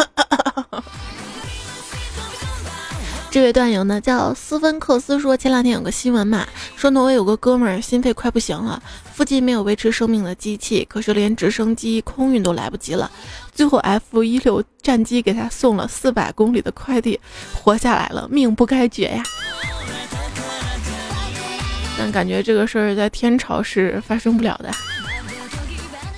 [3.30, 8.82] 这位段友呢叫斯芬克斯，说前两天有个新闻嘛，说挪威有个哥们儿心肺快不行了，
[9.14, 13.10] 附近没有维持生命的机器，可是连直升机空运都来不及了，
[13.50, 17.18] 最后 F 一六战机给他送了四百公里的快递，
[17.54, 19.22] 活下来了，命不该绝呀。
[21.96, 24.70] 但感觉这个事儿在天朝是发生不了的。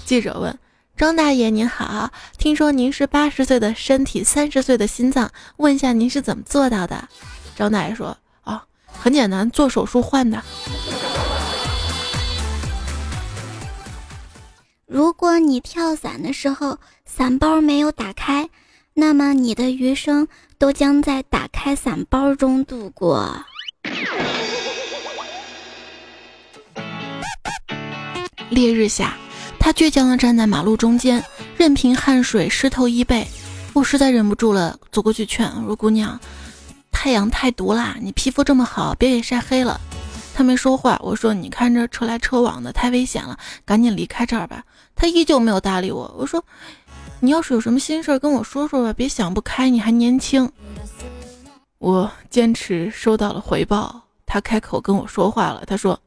[0.05, 0.59] 记者问。
[0.97, 7.09] 张大爷您好，听说您是八十岁的身体，三十岁的心脏，问一下您是怎么做到的？
[7.57, 10.41] 张大爷说：啊，很简单，做手术换的。
[14.87, 18.49] 如果你跳伞的时候伞包没有打开，
[18.93, 20.29] 那么你的余生
[20.59, 23.45] 都将在打开伞包中度过。
[28.49, 29.17] 烈日下。
[29.65, 31.25] 他倔强地站在马路中间，
[31.57, 33.27] 任凭汗水湿透衣背。
[33.73, 36.21] 我实在忍不住了，走过去劝我说：“姑娘，
[36.93, 39.81] 太阳太毒啦，你皮肤这么好，别给晒黑了。”
[40.37, 41.01] 他没说话。
[41.03, 44.63] 我说：“你看这车来车往的，太危险了，赶紧离开这儿吧。”
[44.95, 46.15] 他依旧没有搭理我。
[46.19, 46.45] 我说
[47.21, 50.53] ：“你要是有什么心事跟我说说吧，别想不开，你还年轻。”
[51.81, 54.03] 我坚持收到了回报。
[54.27, 55.99] 他开口跟我说话了，他说：“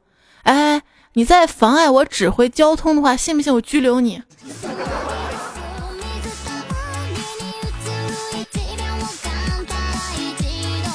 [0.44, 0.80] 哎。”
[1.14, 4.22] 你再妨碍我指挥交通的话，信不信我拘留你？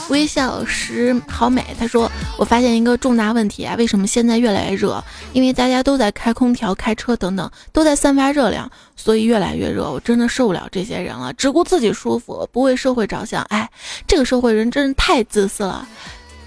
[0.09, 1.65] 微笑时好美。
[1.79, 5.03] 他说：“我发现一个重大问题啊，为什么现在越来越热？
[5.33, 9.89] 因为大家都在开空调、开车等等，都在散发热量，所以越来越热。
[9.89, 13.41] 我真的受不了这些人了，只顾自己舒服，不为社会着想。
[13.45, 13.67] 哎，
[14.05, 15.87] 这个社会人真是太自私了。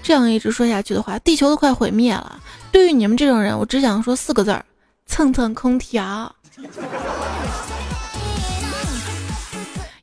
[0.01, 2.39] 这样一直说下去的话，地球都快毁灭了。”
[2.71, 4.63] 对于你们这种人，我只想说四个字儿：
[5.05, 6.33] 蹭蹭空调。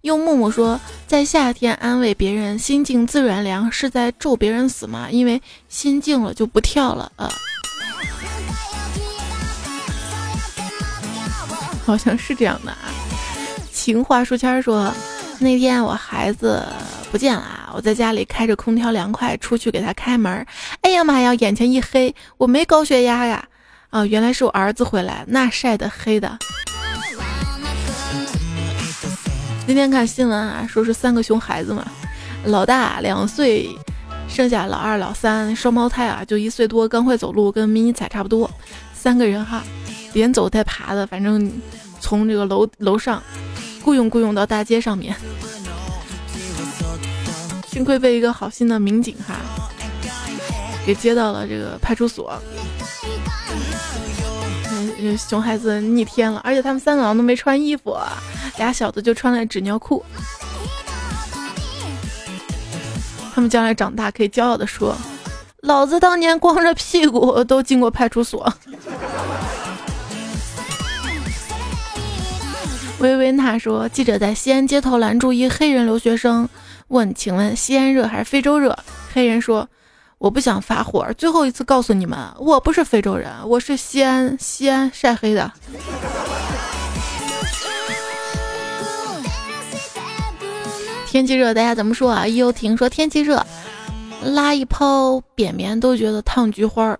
[0.02, 5.08] 用木木说，在夏天安慰别人心静自然凉，是在咒别人死吗？
[5.10, 7.10] 因为心静了就不跳了。
[7.16, 7.30] 呃，
[11.86, 12.92] 好像是这样的啊。
[13.72, 14.92] 情话书签说，
[15.38, 16.62] 那天我孩子。
[17.12, 20.46] 不见了啊，我在家里开着空调凉快，出去给他开门。
[20.82, 23.44] 哎呀妈呀，眼前一黑，我没高血压呀！
[23.90, 26.38] 啊，原来是我儿子回来，那晒的黑的。
[29.66, 31.84] 今天看新闻啊，说是三个熊孩子嘛，
[32.44, 33.68] 老大两岁，
[34.28, 38.48] 剩下老二老三双胞胎啊，就一岁多，刚会走路，跟迷你彩差不多。
[38.92, 39.64] 三个人哈，
[40.12, 41.50] 连走带爬的，反正
[41.98, 43.20] 从这个楼楼上
[43.82, 45.12] 雇佣雇佣到大街上面。
[47.74, 49.34] 幸亏被一个好心的民警哈
[50.86, 52.40] 给接到了这个派出所。
[55.18, 57.96] 熊孩子逆天了，而且他们三个人都没穿衣服，
[58.58, 60.04] 俩小子就穿了纸尿裤。
[63.34, 64.96] 他们将来长大可以骄傲的说
[65.62, 68.54] ：“老子当年光着屁股都进过派出所。”
[73.00, 76.48] 薇薇娜说：“记者在西安街头拦住一黑人留学生。”
[76.94, 78.78] 问，请问西安热还是非洲热？
[79.12, 79.68] 黑人说
[80.18, 85.50] ：“我不想发火，最后一次告诉你们，我不是非洲人，我是西安西安晒黑的。
[91.10, 92.28] ”天气热，大家怎么说啊？
[92.28, 93.44] 悠婷说天气热，
[94.22, 96.96] 拉一泡便便都觉得烫菊花。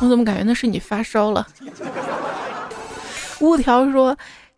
[0.00, 1.44] 我怎么感觉那是你发烧了？
[3.40, 4.16] 乌条说。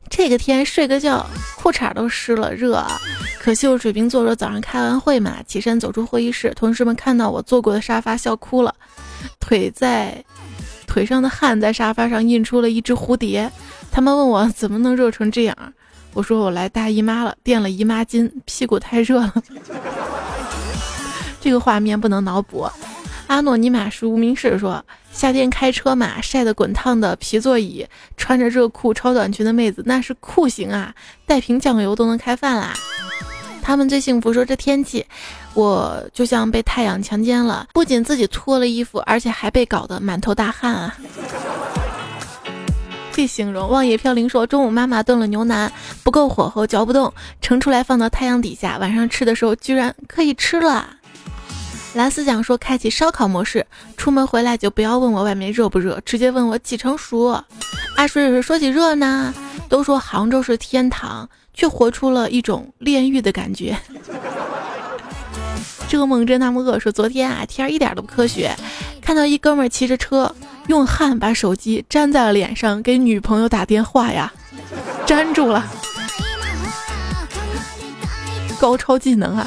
[0.09, 2.99] 这个天睡个觉，裤衩都湿了，热啊！
[3.41, 8.75] 可惜我水瓶座说早上开完会嘛，起身走出会议室，同事们看到我坐过的沙发，笑哭了。
[9.41, 10.25] 腿在
[10.87, 13.51] 腿上的汗在沙发上印出了一只蝴蝶。
[13.91, 15.57] 他们问我怎么能热成这样，
[16.13, 19.35] 我说我来大姨妈了，垫了姨妈巾，屁股太热了。
[21.41, 22.69] 这个画面不能脑补。
[23.27, 24.85] 阿诺尼玛是无名氏说。
[25.13, 27.87] 夏天开车嘛，晒得滚烫的皮座椅，
[28.19, 30.95] 穿着热裤、超短裙的妹子，那是酷刑啊！
[31.25, 32.75] 带瓶酱油都能开饭啦。
[33.63, 35.07] 他们最幸福，说这天气，
[35.55, 40.95] 我就像被太阳强奸了，不仅自己脱了衣服，而且还被搞得满头大汗啊！
[43.11, 43.71] 这形容。
[43.71, 45.73] 望野飘零说，中午妈妈炖了牛腩，
[46.05, 47.11] 不够火候，嚼不动，
[47.41, 50.87] 盛出来放到太阳底下，晚上吃的时候居然可以吃了。
[51.97, 57.43] 蓝思讲说：“开启烧烤模式，出门回来就不要问我外面热不热，直接问我几成熟。”
[57.97, 59.33] 阿水水说起热呢，
[59.67, 63.75] 都说杭州是天堂，却活出了一种炼狱的感觉。
[65.89, 68.55] 这个梦真他们恶说：“昨天啊，天儿一点都不科学，
[69.01, 70.31] 看到一哥们骑着车
[70.67, 74.31] 用汗把手机粘在了脸上给女朋友打电话呀，
[75.07, 75.65] 粘住了，
[78.61, 79.47] 高超技能啊！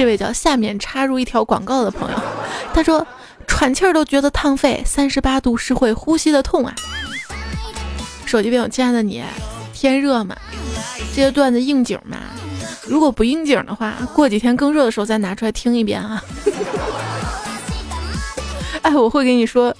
[0.00, 2.16] 这位叫下面插入一条广告的朋友，
[2.72, 3.06] 他说
[3.46, 6.74] 喘气儿都觉得烫肺，三十八度是会呼吸的痛啊！
[8.24, 9.22] 手机边有亲爱的你，
[9.74, 10.34] 天热嘛，
[11.14, 12.16] 这些段子应景嘛？
[12.86, 16.24] 如果不应景的话，过几天更热的时候再拿出来听一遍啊！
[18.80, 19.76] 哎，我会给你说，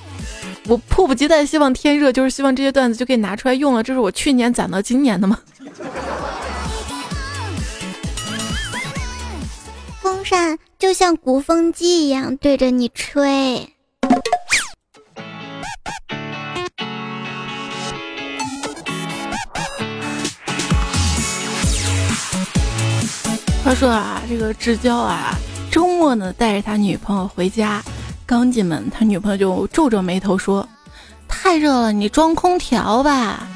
[0.67, 3.83] 我迫不及待希望天热，就是希望这些段子就可以拿出来用了。
[3.83, 5.39] 这是我去年攒到今年的吗？
[10.31, 13.69] 扇就像鼓风机一样对着你吹。
[23.65, 25.35] 他说啊，这个志交啊，
[25.69, 27.83] 周末呢带着他女朋友回家，
[28.25, 30.69] 刚进门，他女朋友就皱着眉头说
[31.27, 33.49] ：“太热了，你装空调吧。”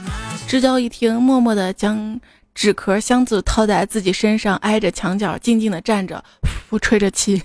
[0.48, 2.20] 志交一听，默默的将
[2.55, 6.23] 纸壳箱子套在自己身上，挨着墙角静静的站着，
[6.71, 7.43] 呼吹着气，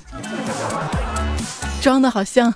[1.81, 2.53] 装的好像。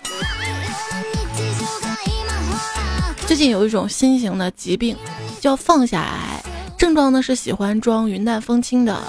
[3.26, 4.96] 最近有一种新型的疾病，
[5.42, 6.44] 叫放下癌，
[6.78, 9.02] 症状呢是喜欢装云淡风轻的。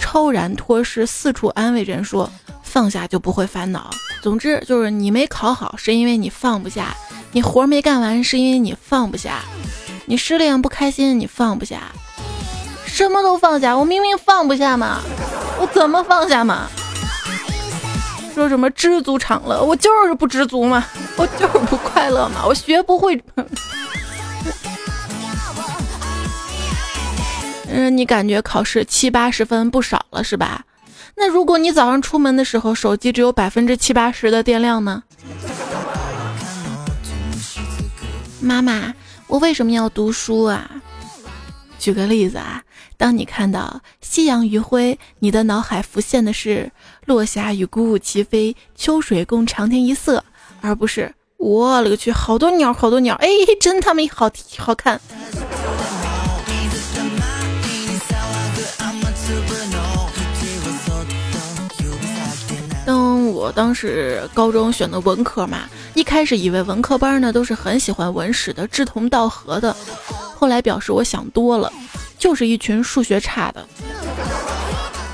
[0.00, 2.28] 超然脱失，四处安慰人说
[2.64, 3.90] ：“放下就不会烦恼。”
[4.22, 6.86] 总之就是你没考好，是因为你放不下；
[7.30, 9.34] 你活没干完，是因为你放不下；
[10.06, 11.92] 你失恋不开心，你放不下。
[13.00, 15.00] 什么都放下，我明明放不下嘛，
[15.58, 16.68] 我怎么放下嘛？
[18.34, 20.84] 说什么知足常乐，我就是不知足嘛，
[21.16, 23.18] 我就是不快乐嘛，我学不会。
[27.70, 30.66] 嗯，你感觉考试七八十分不少了是吧？
[31.16, 35.02] 那如果你早上出门的时候手机只有百分之七八十的电量呢？
[38.42, 38.92] 妈妈，
[39.26, 40.70] 我为什么要读书啊？
[41.78, 42.62] 举个例子啊，
[43.00, 46.70] 当你看到夕阳余晖，你的脑海浮现的是
[47.06, 50.22] 落霞与孤鹜齐飞，秋水共长天一色，
[50.60, 53.26] 而不是我了个去，好多鸟，好多鸟，哎，
[53.58, 55.00] 真他妈好好看。
[63.30, 65.60] 我当时高中选的文科嘛，
[65.94, 69.74] 一开始以为文科班呢都是很喜欢文史的、志同道合的，
[70.36, 71.72] 后来表示我想多了，
[72.18, 73.66] 就是一群数学差的。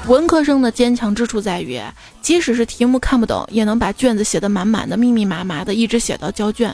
[0.06, 1.80] 文科生的坚强之处在于，
[2.22, 6.72] 即使是题目看不懂，也能把卷子写得满满的、密密麻麻的，一直写到交卷。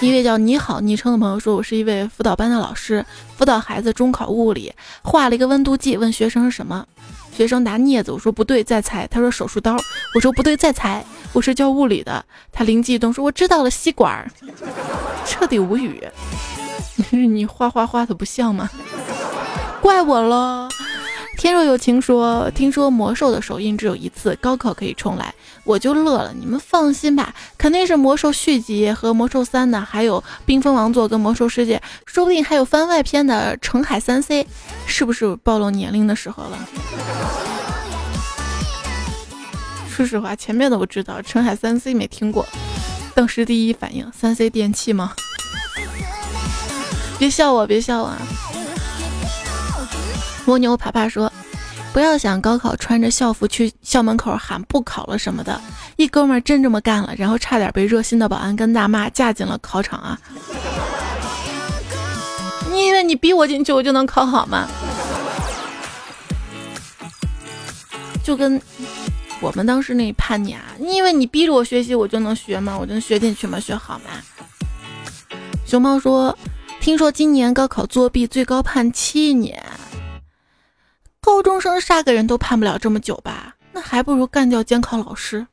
[0.00, 3.04] 一位叫你好昵称的朋友说，我是一位辅导班的老师，
[3.36, 6.86] 辅导孩子中考物理，画了一个温度计，问学生是什么。
[7.36, 9.06] 学生拿镊子，我说不对，再猜。
[9.08, 9.76] 他说手术刀，
[10.14, 11.04] 我说不对，再猜。
[11.34, 14.30] 我是教物理的，他灵机一动说我知道了，吸管儿，
[15.26, 16.02] 彻底无语。
[17.10, 18.70] 你画画画的不像吗？
[19.82, 20.66] 怪我喽。
[21.40, 26.34] 天若有情说，听说魔兽的首映只有一次，高考可以重来，我就乐了。
[26.38, 34.46] 你们放心吧，肯定是魔兽续集和魔兽三呢，还有冰封王座跟魔兽世界，说不定还有番外篇的澄海三 C，
[34.84, 36.58] 是不是暴露年龄的时候了？
[39.88, 42.46] 说实话，前面的我知道，澄海三 C 没听过。
[43.14, 45.14] 当时第一反应，三 C 电器吗？
[47.18, 48.14] 别笑我，别笑我。
[50.46, 51.32] 蜗牛爬爬说
[51.92, 55.60] ：“不要想高考穿着校服去校门口喊不考了什么的。”
[55.96, 60.18] 一哥们真这么干了，然后差点被热心的保安跟大妈架进了考场啊！
[62.70, 64.66] 你以为你逼我进去，我就能考好吗？
[68.24, 68.60] 就跟
[69.40, 70.62] 我们当时那叛逆啊！
[70.78, 72.76] 你以为你逼着我学习，我就能学吗？
[72.80, 73.60] 我就能学进去吗？
[73.60, 74.10] 学好吗？
[75.66, 76.36] 熊猫说
[76.80, 79.62] ：“听说今年高考作弊最高判七年。”
[81.22, 83.54] 高中生杀个人都判不了这么久吧？
[83.72, 85.46] 那还不如干掉监考老师。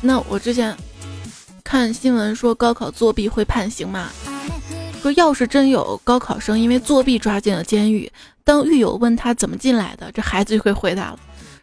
[0.00, 0.74] 那我之前
[1.64, 4.08] 看新闻说高考作弊会判刑吗？
[5.02, 8.10] 说要是真有高考生因为作弊抓进了监狱，
[8.44, 11.18] 当狱友问他怎么进来的，这孩子就会回答了，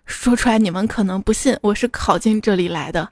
[0.06, 3.10] 说出来你们可能不信，我是考进这里来的。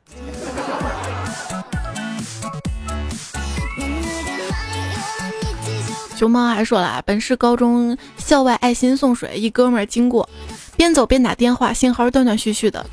[6.15, 10.29] 熊猫还说了，本市高中校外爱心送水，一哥们儿经过，
[10.77, 12.85] 边走边打电话，信号断断续续的。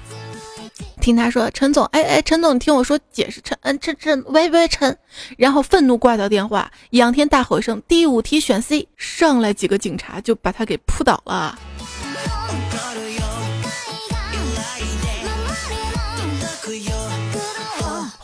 [1.01, 4.97] 听他说，陈总，哎哎，陈总，你听我说解释，陈，嗯，陈陈，喂喂，陈，
[5.39, 11.59] 然后愤怒挂掉电话，仰天大吼一声，第五题选 C，上来几个警察就把他给扑倒了。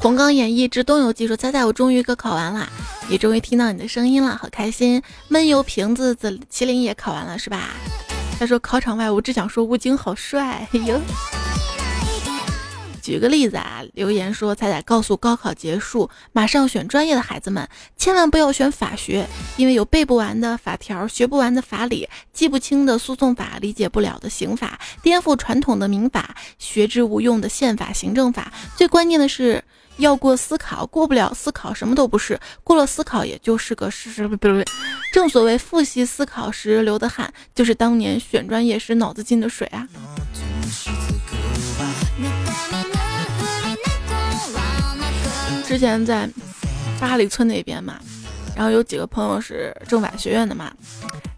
[0.07, 2.69] 红钢演绎之东游记说：猜猜我终于高考完了，
[3.09, 5.03] 也终于听到你的声音了，好开心。
[5.27, 7.71] 闷油瓶子子麒麟也考完了是吧？
[8.39, 11.01] 他说考场外我只想说吴京好帅哟。
[13.03, 19.27] 举个例子啊，留言说彩彩告诉高考结束马上选专业的孩子们，千万不要选法学，
[19.57, 28.53] 因为有背不完的法条，学不完的法理，记不清的诉讼法，理解不了的刑法，颠覆传统的民法，学之无用的宪法、行政法。
[28.77, 29.65] 最关键的是
[29.99, 34.28] 要过思考，过不了思考什么都不是，过了思考也就是个事实。
[34.28, 34.62] 不不不，
[35.12, 39.88] 正所谓复习思考时流的汗，就是当年选专业时脑子进的水啊。
[45.64, 46.28] 之前在
[47.01, 47.99] 八里村那边嘛，
[48.55, 50.72] 然后有几个朋友是政法学院的嘛，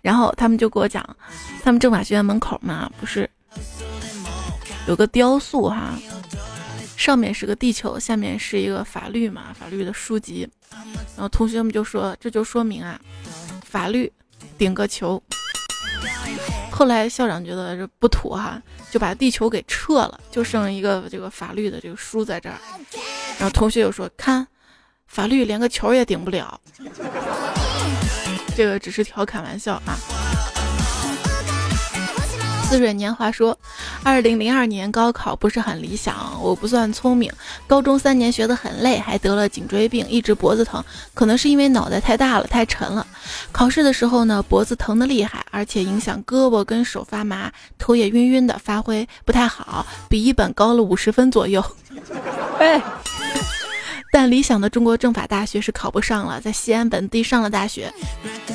[0.02, 1.04] 然后他们就给我讲，
[1.62, 3.28] 他们政法学院门口嘛，不是
[4.86, 5.94] 有个雕塑哈，
[6.98, 10.46] 上面是个地球，下面是一个法律嘛，法律的书籍，
[11.14, 13.00] 然后同学们就说，这就说明啊，
[13.64, 14.12] 法律
[14.58, 15.22] 顶个球。
[16.72, 22.56] 后来校长觉得这不妥哈，就把地球给撤了，就剩一个这个法律的这个书在这儿。
[23.38, 24.44] 然后同学又说：“看，
[25.06, 26.60] 法律连个球也顶不了。”
[28.56, 29.96] 这个只是调侃玩笑啊。
[32.68, 33.58] 似水年华说，
[34.02, 37.32] 二零零二年高考不是很理想，我不算聪明，
[37.66, 43.06] 高中三年学得很累，还得了颈椎病，一直脖子疼，可能是因为脑袋太大了，太沉了。
[43.50, 51.64] 考试的时候呢，脖子疼得厉害，而且影响胳膊跟手发麻，头也晕晕的，发挥不太好，比一本高了五十分左右。
[52.58, 52.82] 哎，
[54.12, 57.90] 但理想的中国政法大学是考不上了，在西安本地上了大学，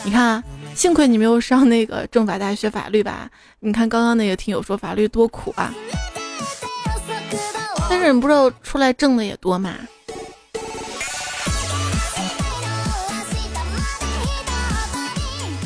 [0.04, 0.44] 你看。
[0.76, 3.30] 幸亏你没有上那个政法大学法律吧？
[3.60, 5.74] 你看刚刚那个听友说法律多苦啊，
[7.90, 9.76] 但是你不知道出来挣的也多嘛。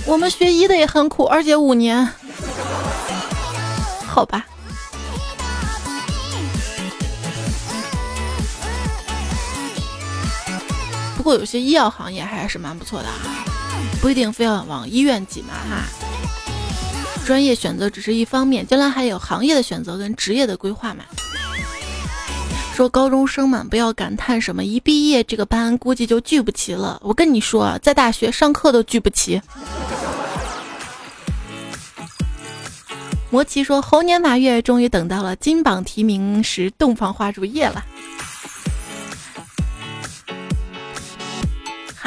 [0.06, 2.08] 我们学医的也很苦，而且五年，
[4.06, 4.46] 好吧。
[11.18, 13.57] 不过有些医药行业还是蛮不错的啊。
[14.08, 15.84] 不一定非要往医院挤嘛哈，
[17.26, 21.04] 专业选择只是一方面，将来还有行业的选择跟职业的规划嘛。
[22.74, 29.42] 说高中生们不要感叹什么一毕业这个班估计就聚不齐了，我跟你说，在大学上课都聚不齐。
[33.30, 37.84] 魔奇说猴年马月终于等到了金榜题名时洞房花烛夜了。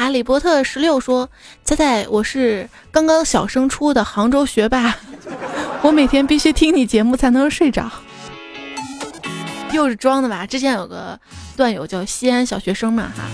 [0.01, 1.29] 哈利波特十六说
[1.63, 4.95] ：“猜猜我是刚刚小升初的杭州学霸，
[5.83, 7.87] 我每天必须听你节目才能睡着。”
[9.71, 10.43] 又是装的吧？
[10.43, 11.19] 之前有个
[11.55, 13.25] 段友叫西安小学生嘛哈，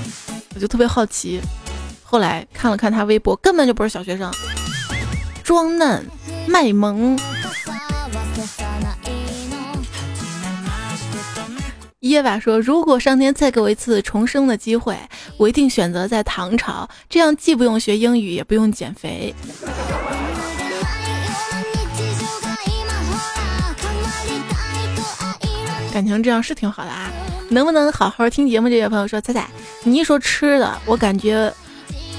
[0.56, 1.40] 我就特别好奇，
[2.04, 4.30] 后来看了看他微博，根本就不是小学生，
[5.46, 6.06] 装嫩
[6.50, 7.18] 卖萌。
[12.08, 14.98] 耶娃说：“如果上天再给我一次重生的机会，
[15.38, 19.34] 我一定选择在唐朝，这样既不用学英语，也不用减肥。”
[25.94, 27.10] 感情这样是挺好的啊！
[27.50, 28.70] 能不能好好听节目？
[28.70, 29.48] 这位朋友说：“彩彩，
[29.84, 31.52] 你一说吃的，我感觉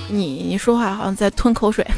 [0.09, 1.87] 你你说话好像在吞口水。”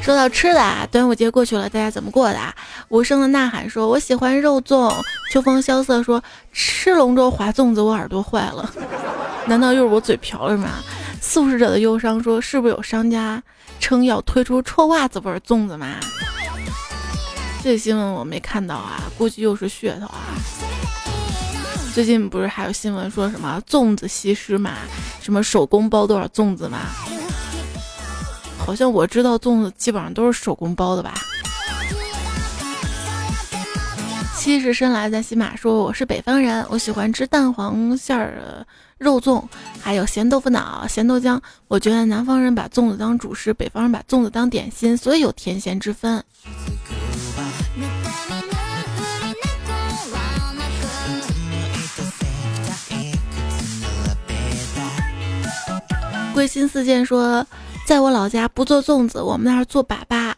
[0.00, 2.54] 说到吃的，啊，端午节过去了，大家怎么过的啊？
[2.88, 4.94] 无声的呐喊说：“我喜欢肉粽。”
[5.30, 6.22] 秋风萧瑟说
[6.52, 8.72] ：“吃龙舟划粽子，我耳朵坏了。
[9.46, 10.70] 难道又是我嘴瓢了吗？”
[11.20, 13.42] 素食者的忧伤说：“是不是有商家
[13.78, 15.96] 称要推出臭袜子味粽子吗？”
[17.62, 20.32] 这新闻我没看到啊，估计又是噱头啊。
[21.92, 24.74] 最近不是还有新闻说什么粽子西施嘛？
[25.20, 26.78] 什么手工包多少粽子嘛？
[28.64, 31.14] 好像我知道粽子基本上都是手工包的吧。
[34.48, 39.44] 七十深来在喜马说我是北方人，我喜欢吃蛋黄馅儿的肉粽，
[39.78, 41.38] 还有咸豆腐脑、咸豆浆。
[41.68, 46.24] 我觉得南方人把粽子当主食，北方人把粽子当点心，所以有甜咸之分。
[56.32, 57.46] 归心似箭说。
[57.86, 60.32] 在我老家不做粽子，我们那儿做粑粑。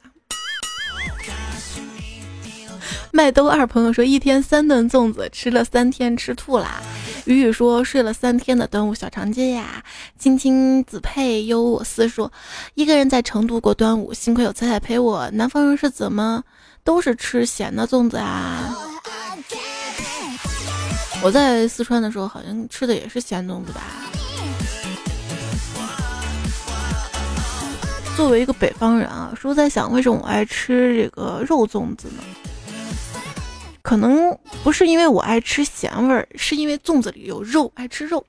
[3.12, 6.80] 麦兜二朋友说一天三顿粽子，吃了三天吃吐啦。
[7.24, 9.82] 雨雨说睡了三天的端午小长街呀。
[10.18, 12.30] 青青子佩忧我思说
[12.74, 15.28] 一个人在成都过端午，幸亏有彩彩陪我。
[15.32, 16.42] 南方人是怎么
[16.84, 18.74] 都是吃咸的粽子啊？
[21.22, 23.82] 我在四川的时候好像吃的也是咸粽子吧。
[28.16, 32.22] 作为一个北方人啊，说在想为什么我爱吃这个肉粽子呢？
[33.90, 38.24] 可能不是因为我爱吃咸味儿，是因为粽子里有肉，爱吃肉。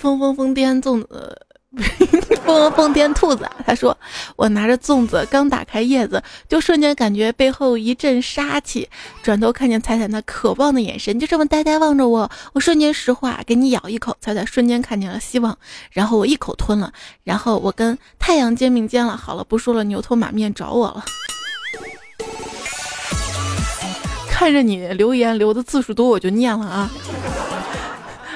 [0.00, 1.46] 疯疯疯癫粽子。
[2.44, 3.96] 疯疯癫兔子，他说
[4.36, 8.86] ：“我拿着粽子刚打开叶子，就瞬间感觉背后一阵杀气。
[9.22, 12.30] 转头看见彩彩那渴望的眼神，就这么呆呆望着我。
[12.52, 14.14] 我瞬间石化，给你咬一口。
[14.20, 15.56] 彩彩瞬间看见了希望，
[15.92, 16.92] 然后我一口吞了。
[17.24, 19.16] 然后我跟太阳肩并肩了。
[19.16, 21.02] 好了，不说了，牛头马面找我了。
[24.28, 26.90] 看着你留言留的字数多，我就念了啊。”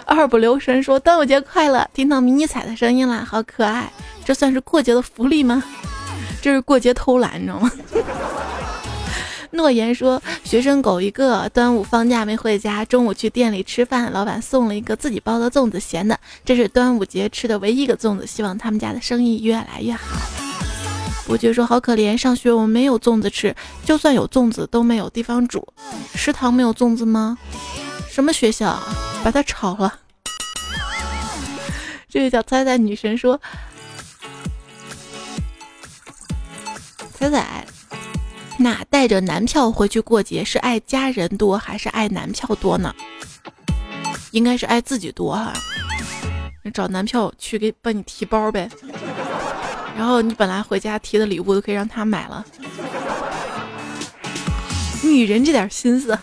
[0.06, 3.92] 二不留神说端午节快乐，听到迷你彩的声音了，好可爱，
[4.24, 5.62] 这算是过节的福利吗？
[6.40, 7.70] 这是过节偷懒，你知道吗？
[9.50, 20.16] 诺言说学生狗一个，端午放假没回家，中午去店里吃饭，老板送了一个自己包的粽子，咸的，这是端午节吃的唯一一个粽子，希望他们家的生意越来越好。
[21.26, 23.52] 我觉说好可怜，上学我们没有粽子吃，
[23.84, 25.66] 就算有粽子都没有地方煮，
[26.14, 27.36] 食堂没有粽子吗？
[28.16, 28.82] 什么学校？
[29.22, 30.00] 把他炒了。
[32.08, 33.38] 这位叫彩彩女神说
[37.12, 37.66] ：“彩彩，
[38.58, 42.94] 那带着男票回去过节是爱家人多还是爱男票多呢？
[44.30, 45.52] 应该是爱自己多哈。
[46.64, 48.66] 你找男票去给帮你提包呗，
[49.94, 52.42] 然后你本来回家提的礼物都可以让他买了。
[55.02, 56.18] 女人这点心思。”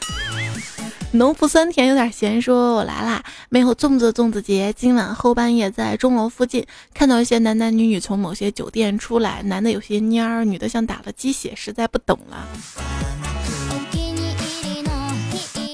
[1.16, 3.24] 农夫酸甜有点咸，说我来啦！
[3.50, 12.48] 没有粽子粽子节，今晚后半夜在钟楼附近看到一些男男女女从某些酒店出来，男的有些蔫儿，女的像打了鸡血，实在不懂了。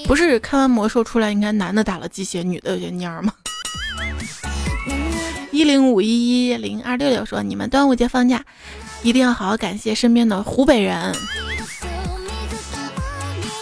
[0.06, 3.32] 不是看完魔兽出来，应该男的打了鸡血，女的有些蔫儿吗？
[5.52, 8.44] 一零五一一零二六六说，你们端午节放假，
[9.02, 11.14] 一定要好好感谢身边的湖北人。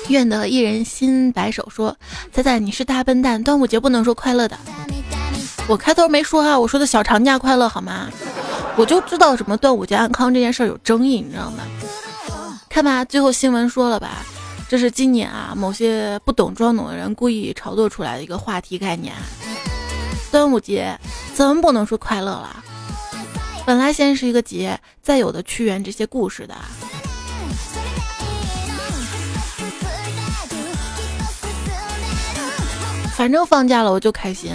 [0.09, 1.97] 愿得一人心白首说
[2.33, 4.59] ：“仔仔，你是大笨蛋，端午节不能说快乐的。
[5.69, 8.09] 我开头没说啊，我说的小长假快乐好吗？
[8.77, 11.63] 我就知道什么端午节安康这件事儿有争议，你知道吗？
[12.71, 14.25] 看吧，最后新闻说了吧，
[14.67, 19.13] 这是今年啊某些不懂装懂的人故意炒作出来的一个话题概念。
[20.31, 20.99] 端午节
[21.35, 22.65] 怎么不能说快乐了？
[23.67, 26.55] 本来先是一个节，再有的屈原这些故事的。”
[33.19, 34.53] 反正放假了我就开心。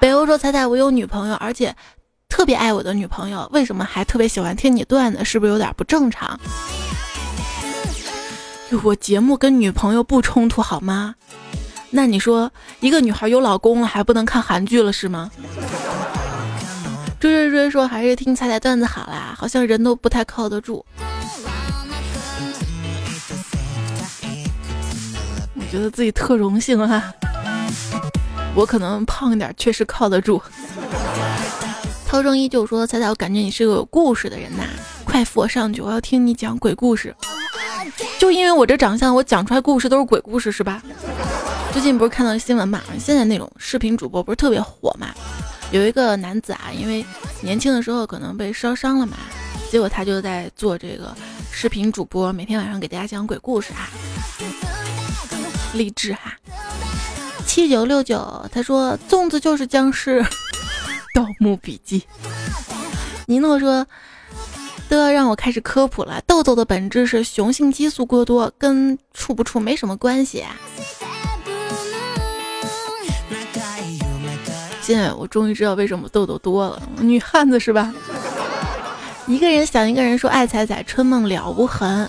[0.00, 1.76] 北欧说：“彩彩，我有女朋友，而且
[2.30, 5.22] 特别爱我的女朋友，为什么还特别喜欢听你段子？
[5.22, 6.40] 是不是有点不正常？”
[8.82, 11.14] 我节目跟女朋友不冲突好吗？
[11.90, 15.30] 那你说，一个女孩有老公了还不能看韩剧了是吗？
[17.20, 20.82] 追追追说还是听彩彩段子好啦，好像人都不太靠得住。
[25.54, 27.12] 我觉得自己特荣幸啊。
[28.56, 30.42] 我可能胖一点，确实靠得住。
[32.06, 34.62] 涛声依旧说：“彩彩，我感觉你是个有故事的人呐，
[35.04, 37.14] 快扶我上去，我要听你讲鬼故事。”
[38.18, 40.82] 就因为我这长相，我讲出来故事都是鬼故事是吧？
[41.70, 42.80] 最近不是看到新闻嘛？
[42.98, 45.08] 现在那种视频主播不是特别火嘛？
[45.70, 47.04] 有一个男子啊，因为
[47.42, 49.18] 年轻的时候可能被烧伤了嘛，
[49.70, 51.14] 结果他就在做这个
[51.50, 53.90] 视频主播，每天晚上给大家讲鬼故事哈，
[55.74, 56.32] 励志哈。
[57.46, 60.22] 七九六九，他说粽子就是僵尸。
[61.14, 62.02] 盗墓笔记。
[63.26, 63.86] 尼诺说
[64.88, 70.54] 都要让我开始科普了，痘痘的本质是雄性激素过多，跟处不处没什么关系啊。
[74.82, 77.92] 现在我终于知道为什么痘痘多了，女汉子是吧？
[79.26, 82.08] 一个人想一个人说爱彩彩，春梦了无痕。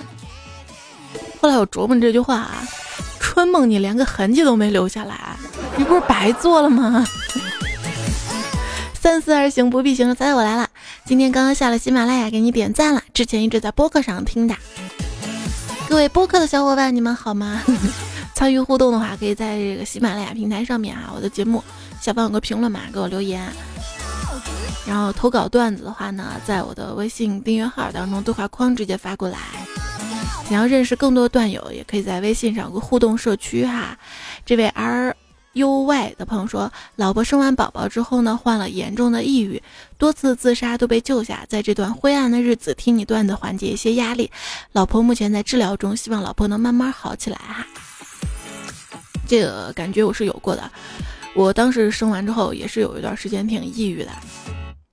[1.40, 2.64] 后来我琢磨这句话啊。
[3.20, 5.36] 春梦，你连个痕迹都没留下来，
[5.76, 7.06] 你不是白做了吗？
[9.00, 10.68] 三思而行不必行，猜我来了。
[11.06, 13.02] 今天刚刚下了喜马拉雅，给你点赞了。
[13.14, 14.56] 之前一直在播客上听的，
[15.88, 17.62] 各位播客的小伙伴，你们好吗？
[18.36, 21.64] 参与互动的话，可以在这个喜马拉雅平台上面啊，我的节目
[22.02, 23.42] 下方有个评论嘛，给我留言。
[24.86, 29.38] 然后投稿段子的话呢，在我的微信订阅号当中对话框直接发过来。
[30.48, 33.98] 想要认识更多段友，也可以在微信上有个互动社区哈。
[34.46, 35.14] 这位 R
[35.52, 39.62] U Y 的朋友说，老婆生完宝宝之后呢，患了严重的抑郁，
[39.98, 41.46] 多次自杀都被救下。
[41.50, 44.32] 在这段灰暗的日子，听你段子缓解一些压力。
[44.72, 47.68] 老婆目前在治疗中，希望老婆能慢慢好起来哈。
[49.28, 50.72] 这个感觉我是有过的，
[51.36, 54.12] 我当时生完之后也是有一段时间挺抑郁的。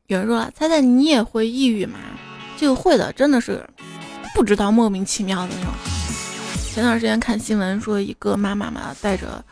[0.08, 2.00] 有人说了，猜猜你也会抑郁吗？
[2.56, 3.64] 这个会的，真的是
[4.34, 5.72] 不知道莫名其妙的那种。
[6.72, 9.42] 前段时间看新闻说，一个妈妈嘛带着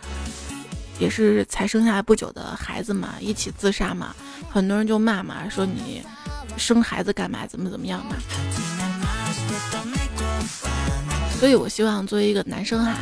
[0.98, 4.14] 也是才生下来不久的孩子嘛一起自杀嘛，
[4.50, 6.02] 很多人就骂嘛，说你
[6.56, 7.46] 生孩子干嘛？
[7.46, 8.16] 怎么怎么样嘛？
[11.38, 12.96] 所以我希望作为一个男生哈，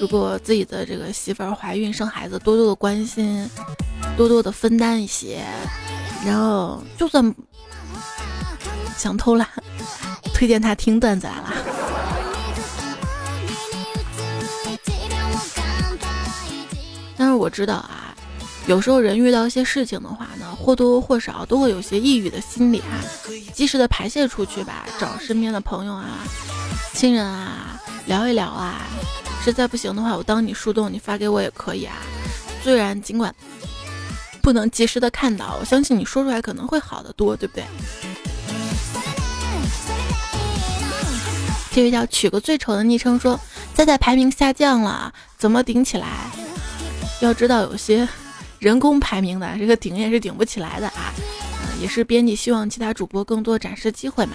[0.00, 3.48] 如果自己的这个媳妇儿怀孕生孩子，多多的关心，
[4.16, 5.44] 多多的分担一些。
[6.24, 7.34] 然后，就算
[8.98, 9.48] 想偷懒，
[10.34, 11.52] 推荐他听段子来了。
[17.16, 18.12] 但是我知道啊，
[18.66, 22.98] 有时候人遇到一些事情的话呢，或多或少都会有些抑郁的心理啊，
[23.54, 26.06] 及时的排泄出去吧，找身边的朋友啊、
[26.92, 28.82] 亲人啊聊一聊啊。
[29.44, 31.96] 实在不行的话，我当你树洞，你发给我也可以啊。
[32.64, 33.32] 虽然尽管。
[34.40, 37.64] 不能及时的看到，我相信你说出来可能会好得多，对不对？
[41.78, 43.38] 这位叫取个最丑的昵称说，
[43.72, 46.28] 在在排名下降了，怎么顶起来？
[47.20, 48.08] 要知道有些
[48.58, 51.14] 人工排名的，这个顶也是顶不起来的啊。
[51.80, 54.32] 也是编辑希望其他主播更多展示机会嘛。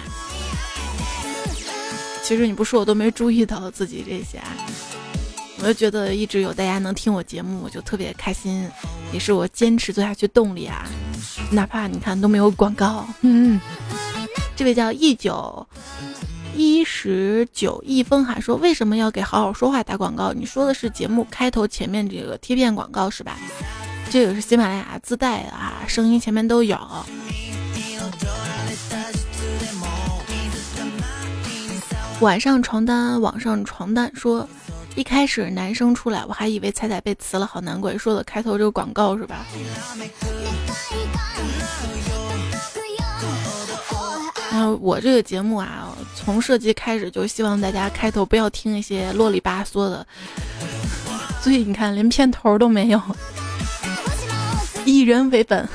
[2.22, 4.40] 其实你不说我都没注意到自己这些。
[5.58, 8.66] 我就觉得一直有大家能听我节目，我就特别开心，
[9.12, 10.86] 也是我坚持做下去动力啊！
[11.52, 13.06] 哪怕你看都没有广告。
[13.20, 13.60] 嗯，
[14.56, 15.66] 这位叫一九
[16.56, 20.32] 一十九一风哈说，为什么要给好好说话打广告？
[20.32, 23.36] 你说的是节目开头前面这个贴片广告是吧？
[24.10, 26.78] 这个是喜马拉雅自带的啊，声音前面都有。
[32.20, 34.48] 晚上床单，网上床单说。
[34.96, 37.98] 一开始男生出来，我还以为彩彩被辞了，好难过。
[37.98, 39.44] 说的开头这个广告是吧？
[44.54, 50.06] 然后我这个节目啊，从设计开始就希望大家开头不要听一些啰里吧嗦的，
[51.42, 53.02] 所以你看连片头都没有。
[54.84, 55.68] 以人为本，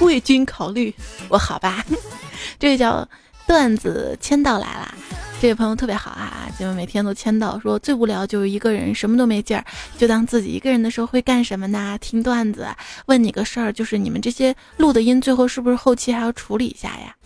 [0.00, 0.94] 为君考虑，
[1.30, 1.82] 我好吧？
[2.60, 3.08] 这个叫
[3.46, 4.94] 段子签到来啦。
[5.40, 9.64] 这位朋友特别好啊，结果每天都签到，说最无聊就是一个人，什么都没劲儿，
[9.96, 11.96] 就当自己一个人的时候会干什么呢？
[11.98, 12.68] 听段子。
[13.06, 17.16] 问你个事儿，就是你们这些录的音，最后是不是后期还要处理一下呀？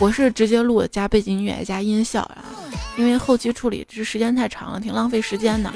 [0.00, 2.44] 我是直接录加背景音乐加音效啊，
[2.96, 5.72] 因为后期处理这时间太长了，挺浪费时间的。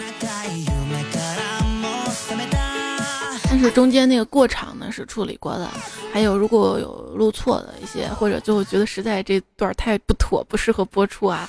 [3.44, 5.70] 但是中间那个过场呢是处理过的，
[6.12, 11.48] 还有如果有录错的一些，或者最后觉得实在这段太不妥，不适合播出啊，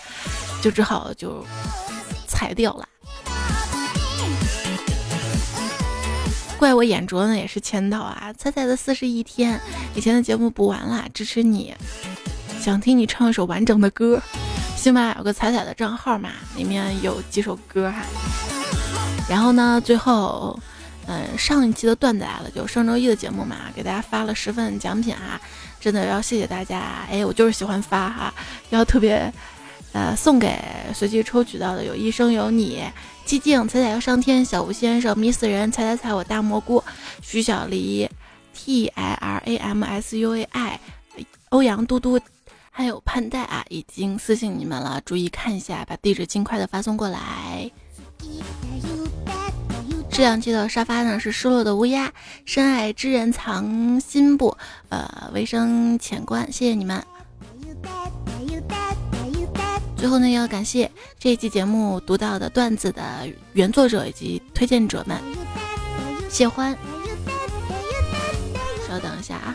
[0.62, 1.46] 就只好就
[2.28, 2.88] 裁掉了。
[6.58, 8.34] 怪我眼拙呢，也是签到啊！
[8.38, 9.60] 彩彩的四十一天，
[9.96, 11.74] 以前的节目补完了，支持你，
[12.70, 14.22] 想听你唱一首完整的歌。
[14.76, 18.04] 喜马有个彩彩的账号嘛，里面有几首歌哈。
[19.28, 20.58] 然后呢，最后。
[21.08, 25.42] 嗯，上一期的段子来了，就上周一的节目嘛，给大家发了十份奖品哈，
[25.80, 26.80] 真的要谢谢大家。
[27.10, 28.32] 哎，我就是喜欢发哈，
[28.70, 29.34] 要特别，
[29.92, 30.56] 呃，送给
[30.94, 32.84] 随机抽取到的有一生有你、
[33.26, 36.84] 寂静、彩彩要上天、小吴先生、迷死人、踩踩踩我大蘑菇、
[37.24, 38.08] 徐小黎、
[38.54, 40.80] T I R A M S U A I、
[41.50, 42.20] 欧阳嘟嘟，
[42.80, 47.70] 还有盼带啊，已经私信你们了，注意看一下，把地址尽快的发送过来。
[50.10, 52.10] 这两期的沙发呢是失落的乌鸦，
[52.46, 54.56] 深爱之人藏心部，
[54.88, 57.06] 呃，微生浅观，谢谢你们。
[59.98, 65.20] 最后呢，要感谢这一期节目读到的段子的原作者以及推荐者们，
[66.30, 66.74] 谢欢。
[68.88, 69.54] 稍等一下啊，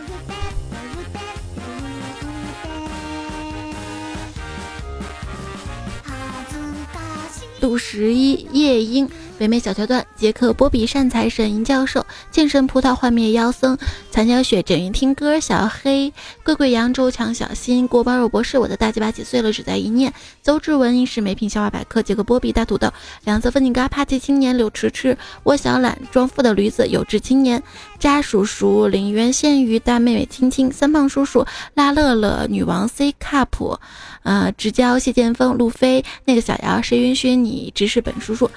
[7.64, 9.08] 杜十一夜莺。
[9.44, 13.76] 北美小桥段，杰克波比善财神银教授，剑神葡萄幻灭妖僧，
[14.10, 16.10] 残小雪枕云听歌，小黑
[16.42, 20.10] 贵贵扬州抢小新，锅包肉博士，我的大鸡巴几岁了，只在一念，
[20.42, 22.90] 邹志文影视美品笑话百科，杰克波比大土豆，
[23.24, 27.62] 两色粉底嘎帕奇青年柳迟迟，窝小懒装富的驴子有志青年，
[27.98, 33.78] 渣叔叔林渊仙鱼大妹妹青青，三胖叔叔拉乐乐女王 C cup，
[34.22, 38.50] 呃直交谢剑锋路飞那个小瑶谁允许你指使本叔叔？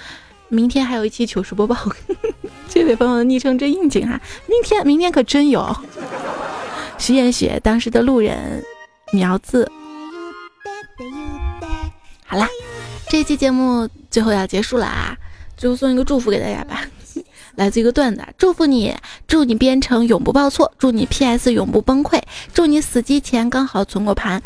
[0.50, 1.76] 明天还有一期糗事播报。
[2.70, 5.76] 这位朋友的昵称真应景哈，明天明天可真有。
[6.98, 8.64] 徐艳雪，当时的路人，
[9.12, 9.72] 苗子。
[12.26, 12.48] 好啦，
[13.10, 15.16] 这期节目最后要结束了啊，
[15.56, 16.82] 最后送一个祝福给大家吧，
[17.56, 18.96] 来自一个段子，祝福你，
[19.28, 22.22] 祝你编程永不报错，祝你 PS 永不崩溃，
[22.54, 24.42] 祝你死机前刚好存过盘。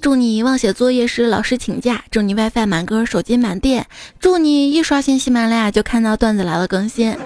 [0.00, 3.86] 祝你忘写作业时老师请假，祝你 WiFi 满格手机满电，
[4.20, 7.16] 祝你一刷新喜马拉雅就看到段子来了更新，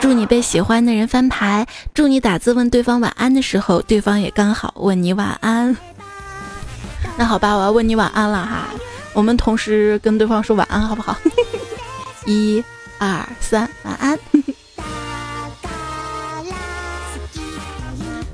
[0.00, 5.76] 祝你被喜欢的人翻牌，祝你打字问对方晚安的时候，对方也刚好问你晚安。
[7.18, 8.68] 那好吧，我要问你晚安了哈，
[9.12, 11.16] 我们同时跟对方说晚安好不好？
[12.26, 12.64] 一、
[12.98, 14.18] 二、三，晚安。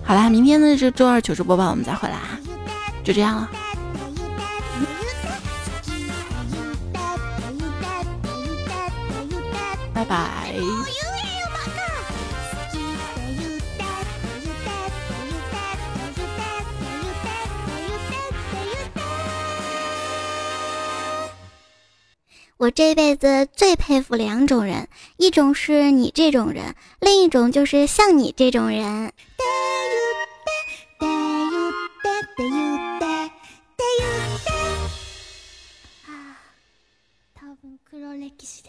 [0.04, 2.38] 好啦，明天呢是周二糗事播报，我们再回来啊，
[3.04, 3.50] 就这样了。
[9.99, 10.53] 拜拜。
[22.57, 24.87] 我这辈子最佩服两种人，
[25.17, 29.11] 一种是你这种人，另一种就是像你这种人。
[36.05, 36.37] あ、
[37.35, 38.68] 多分黒歴史で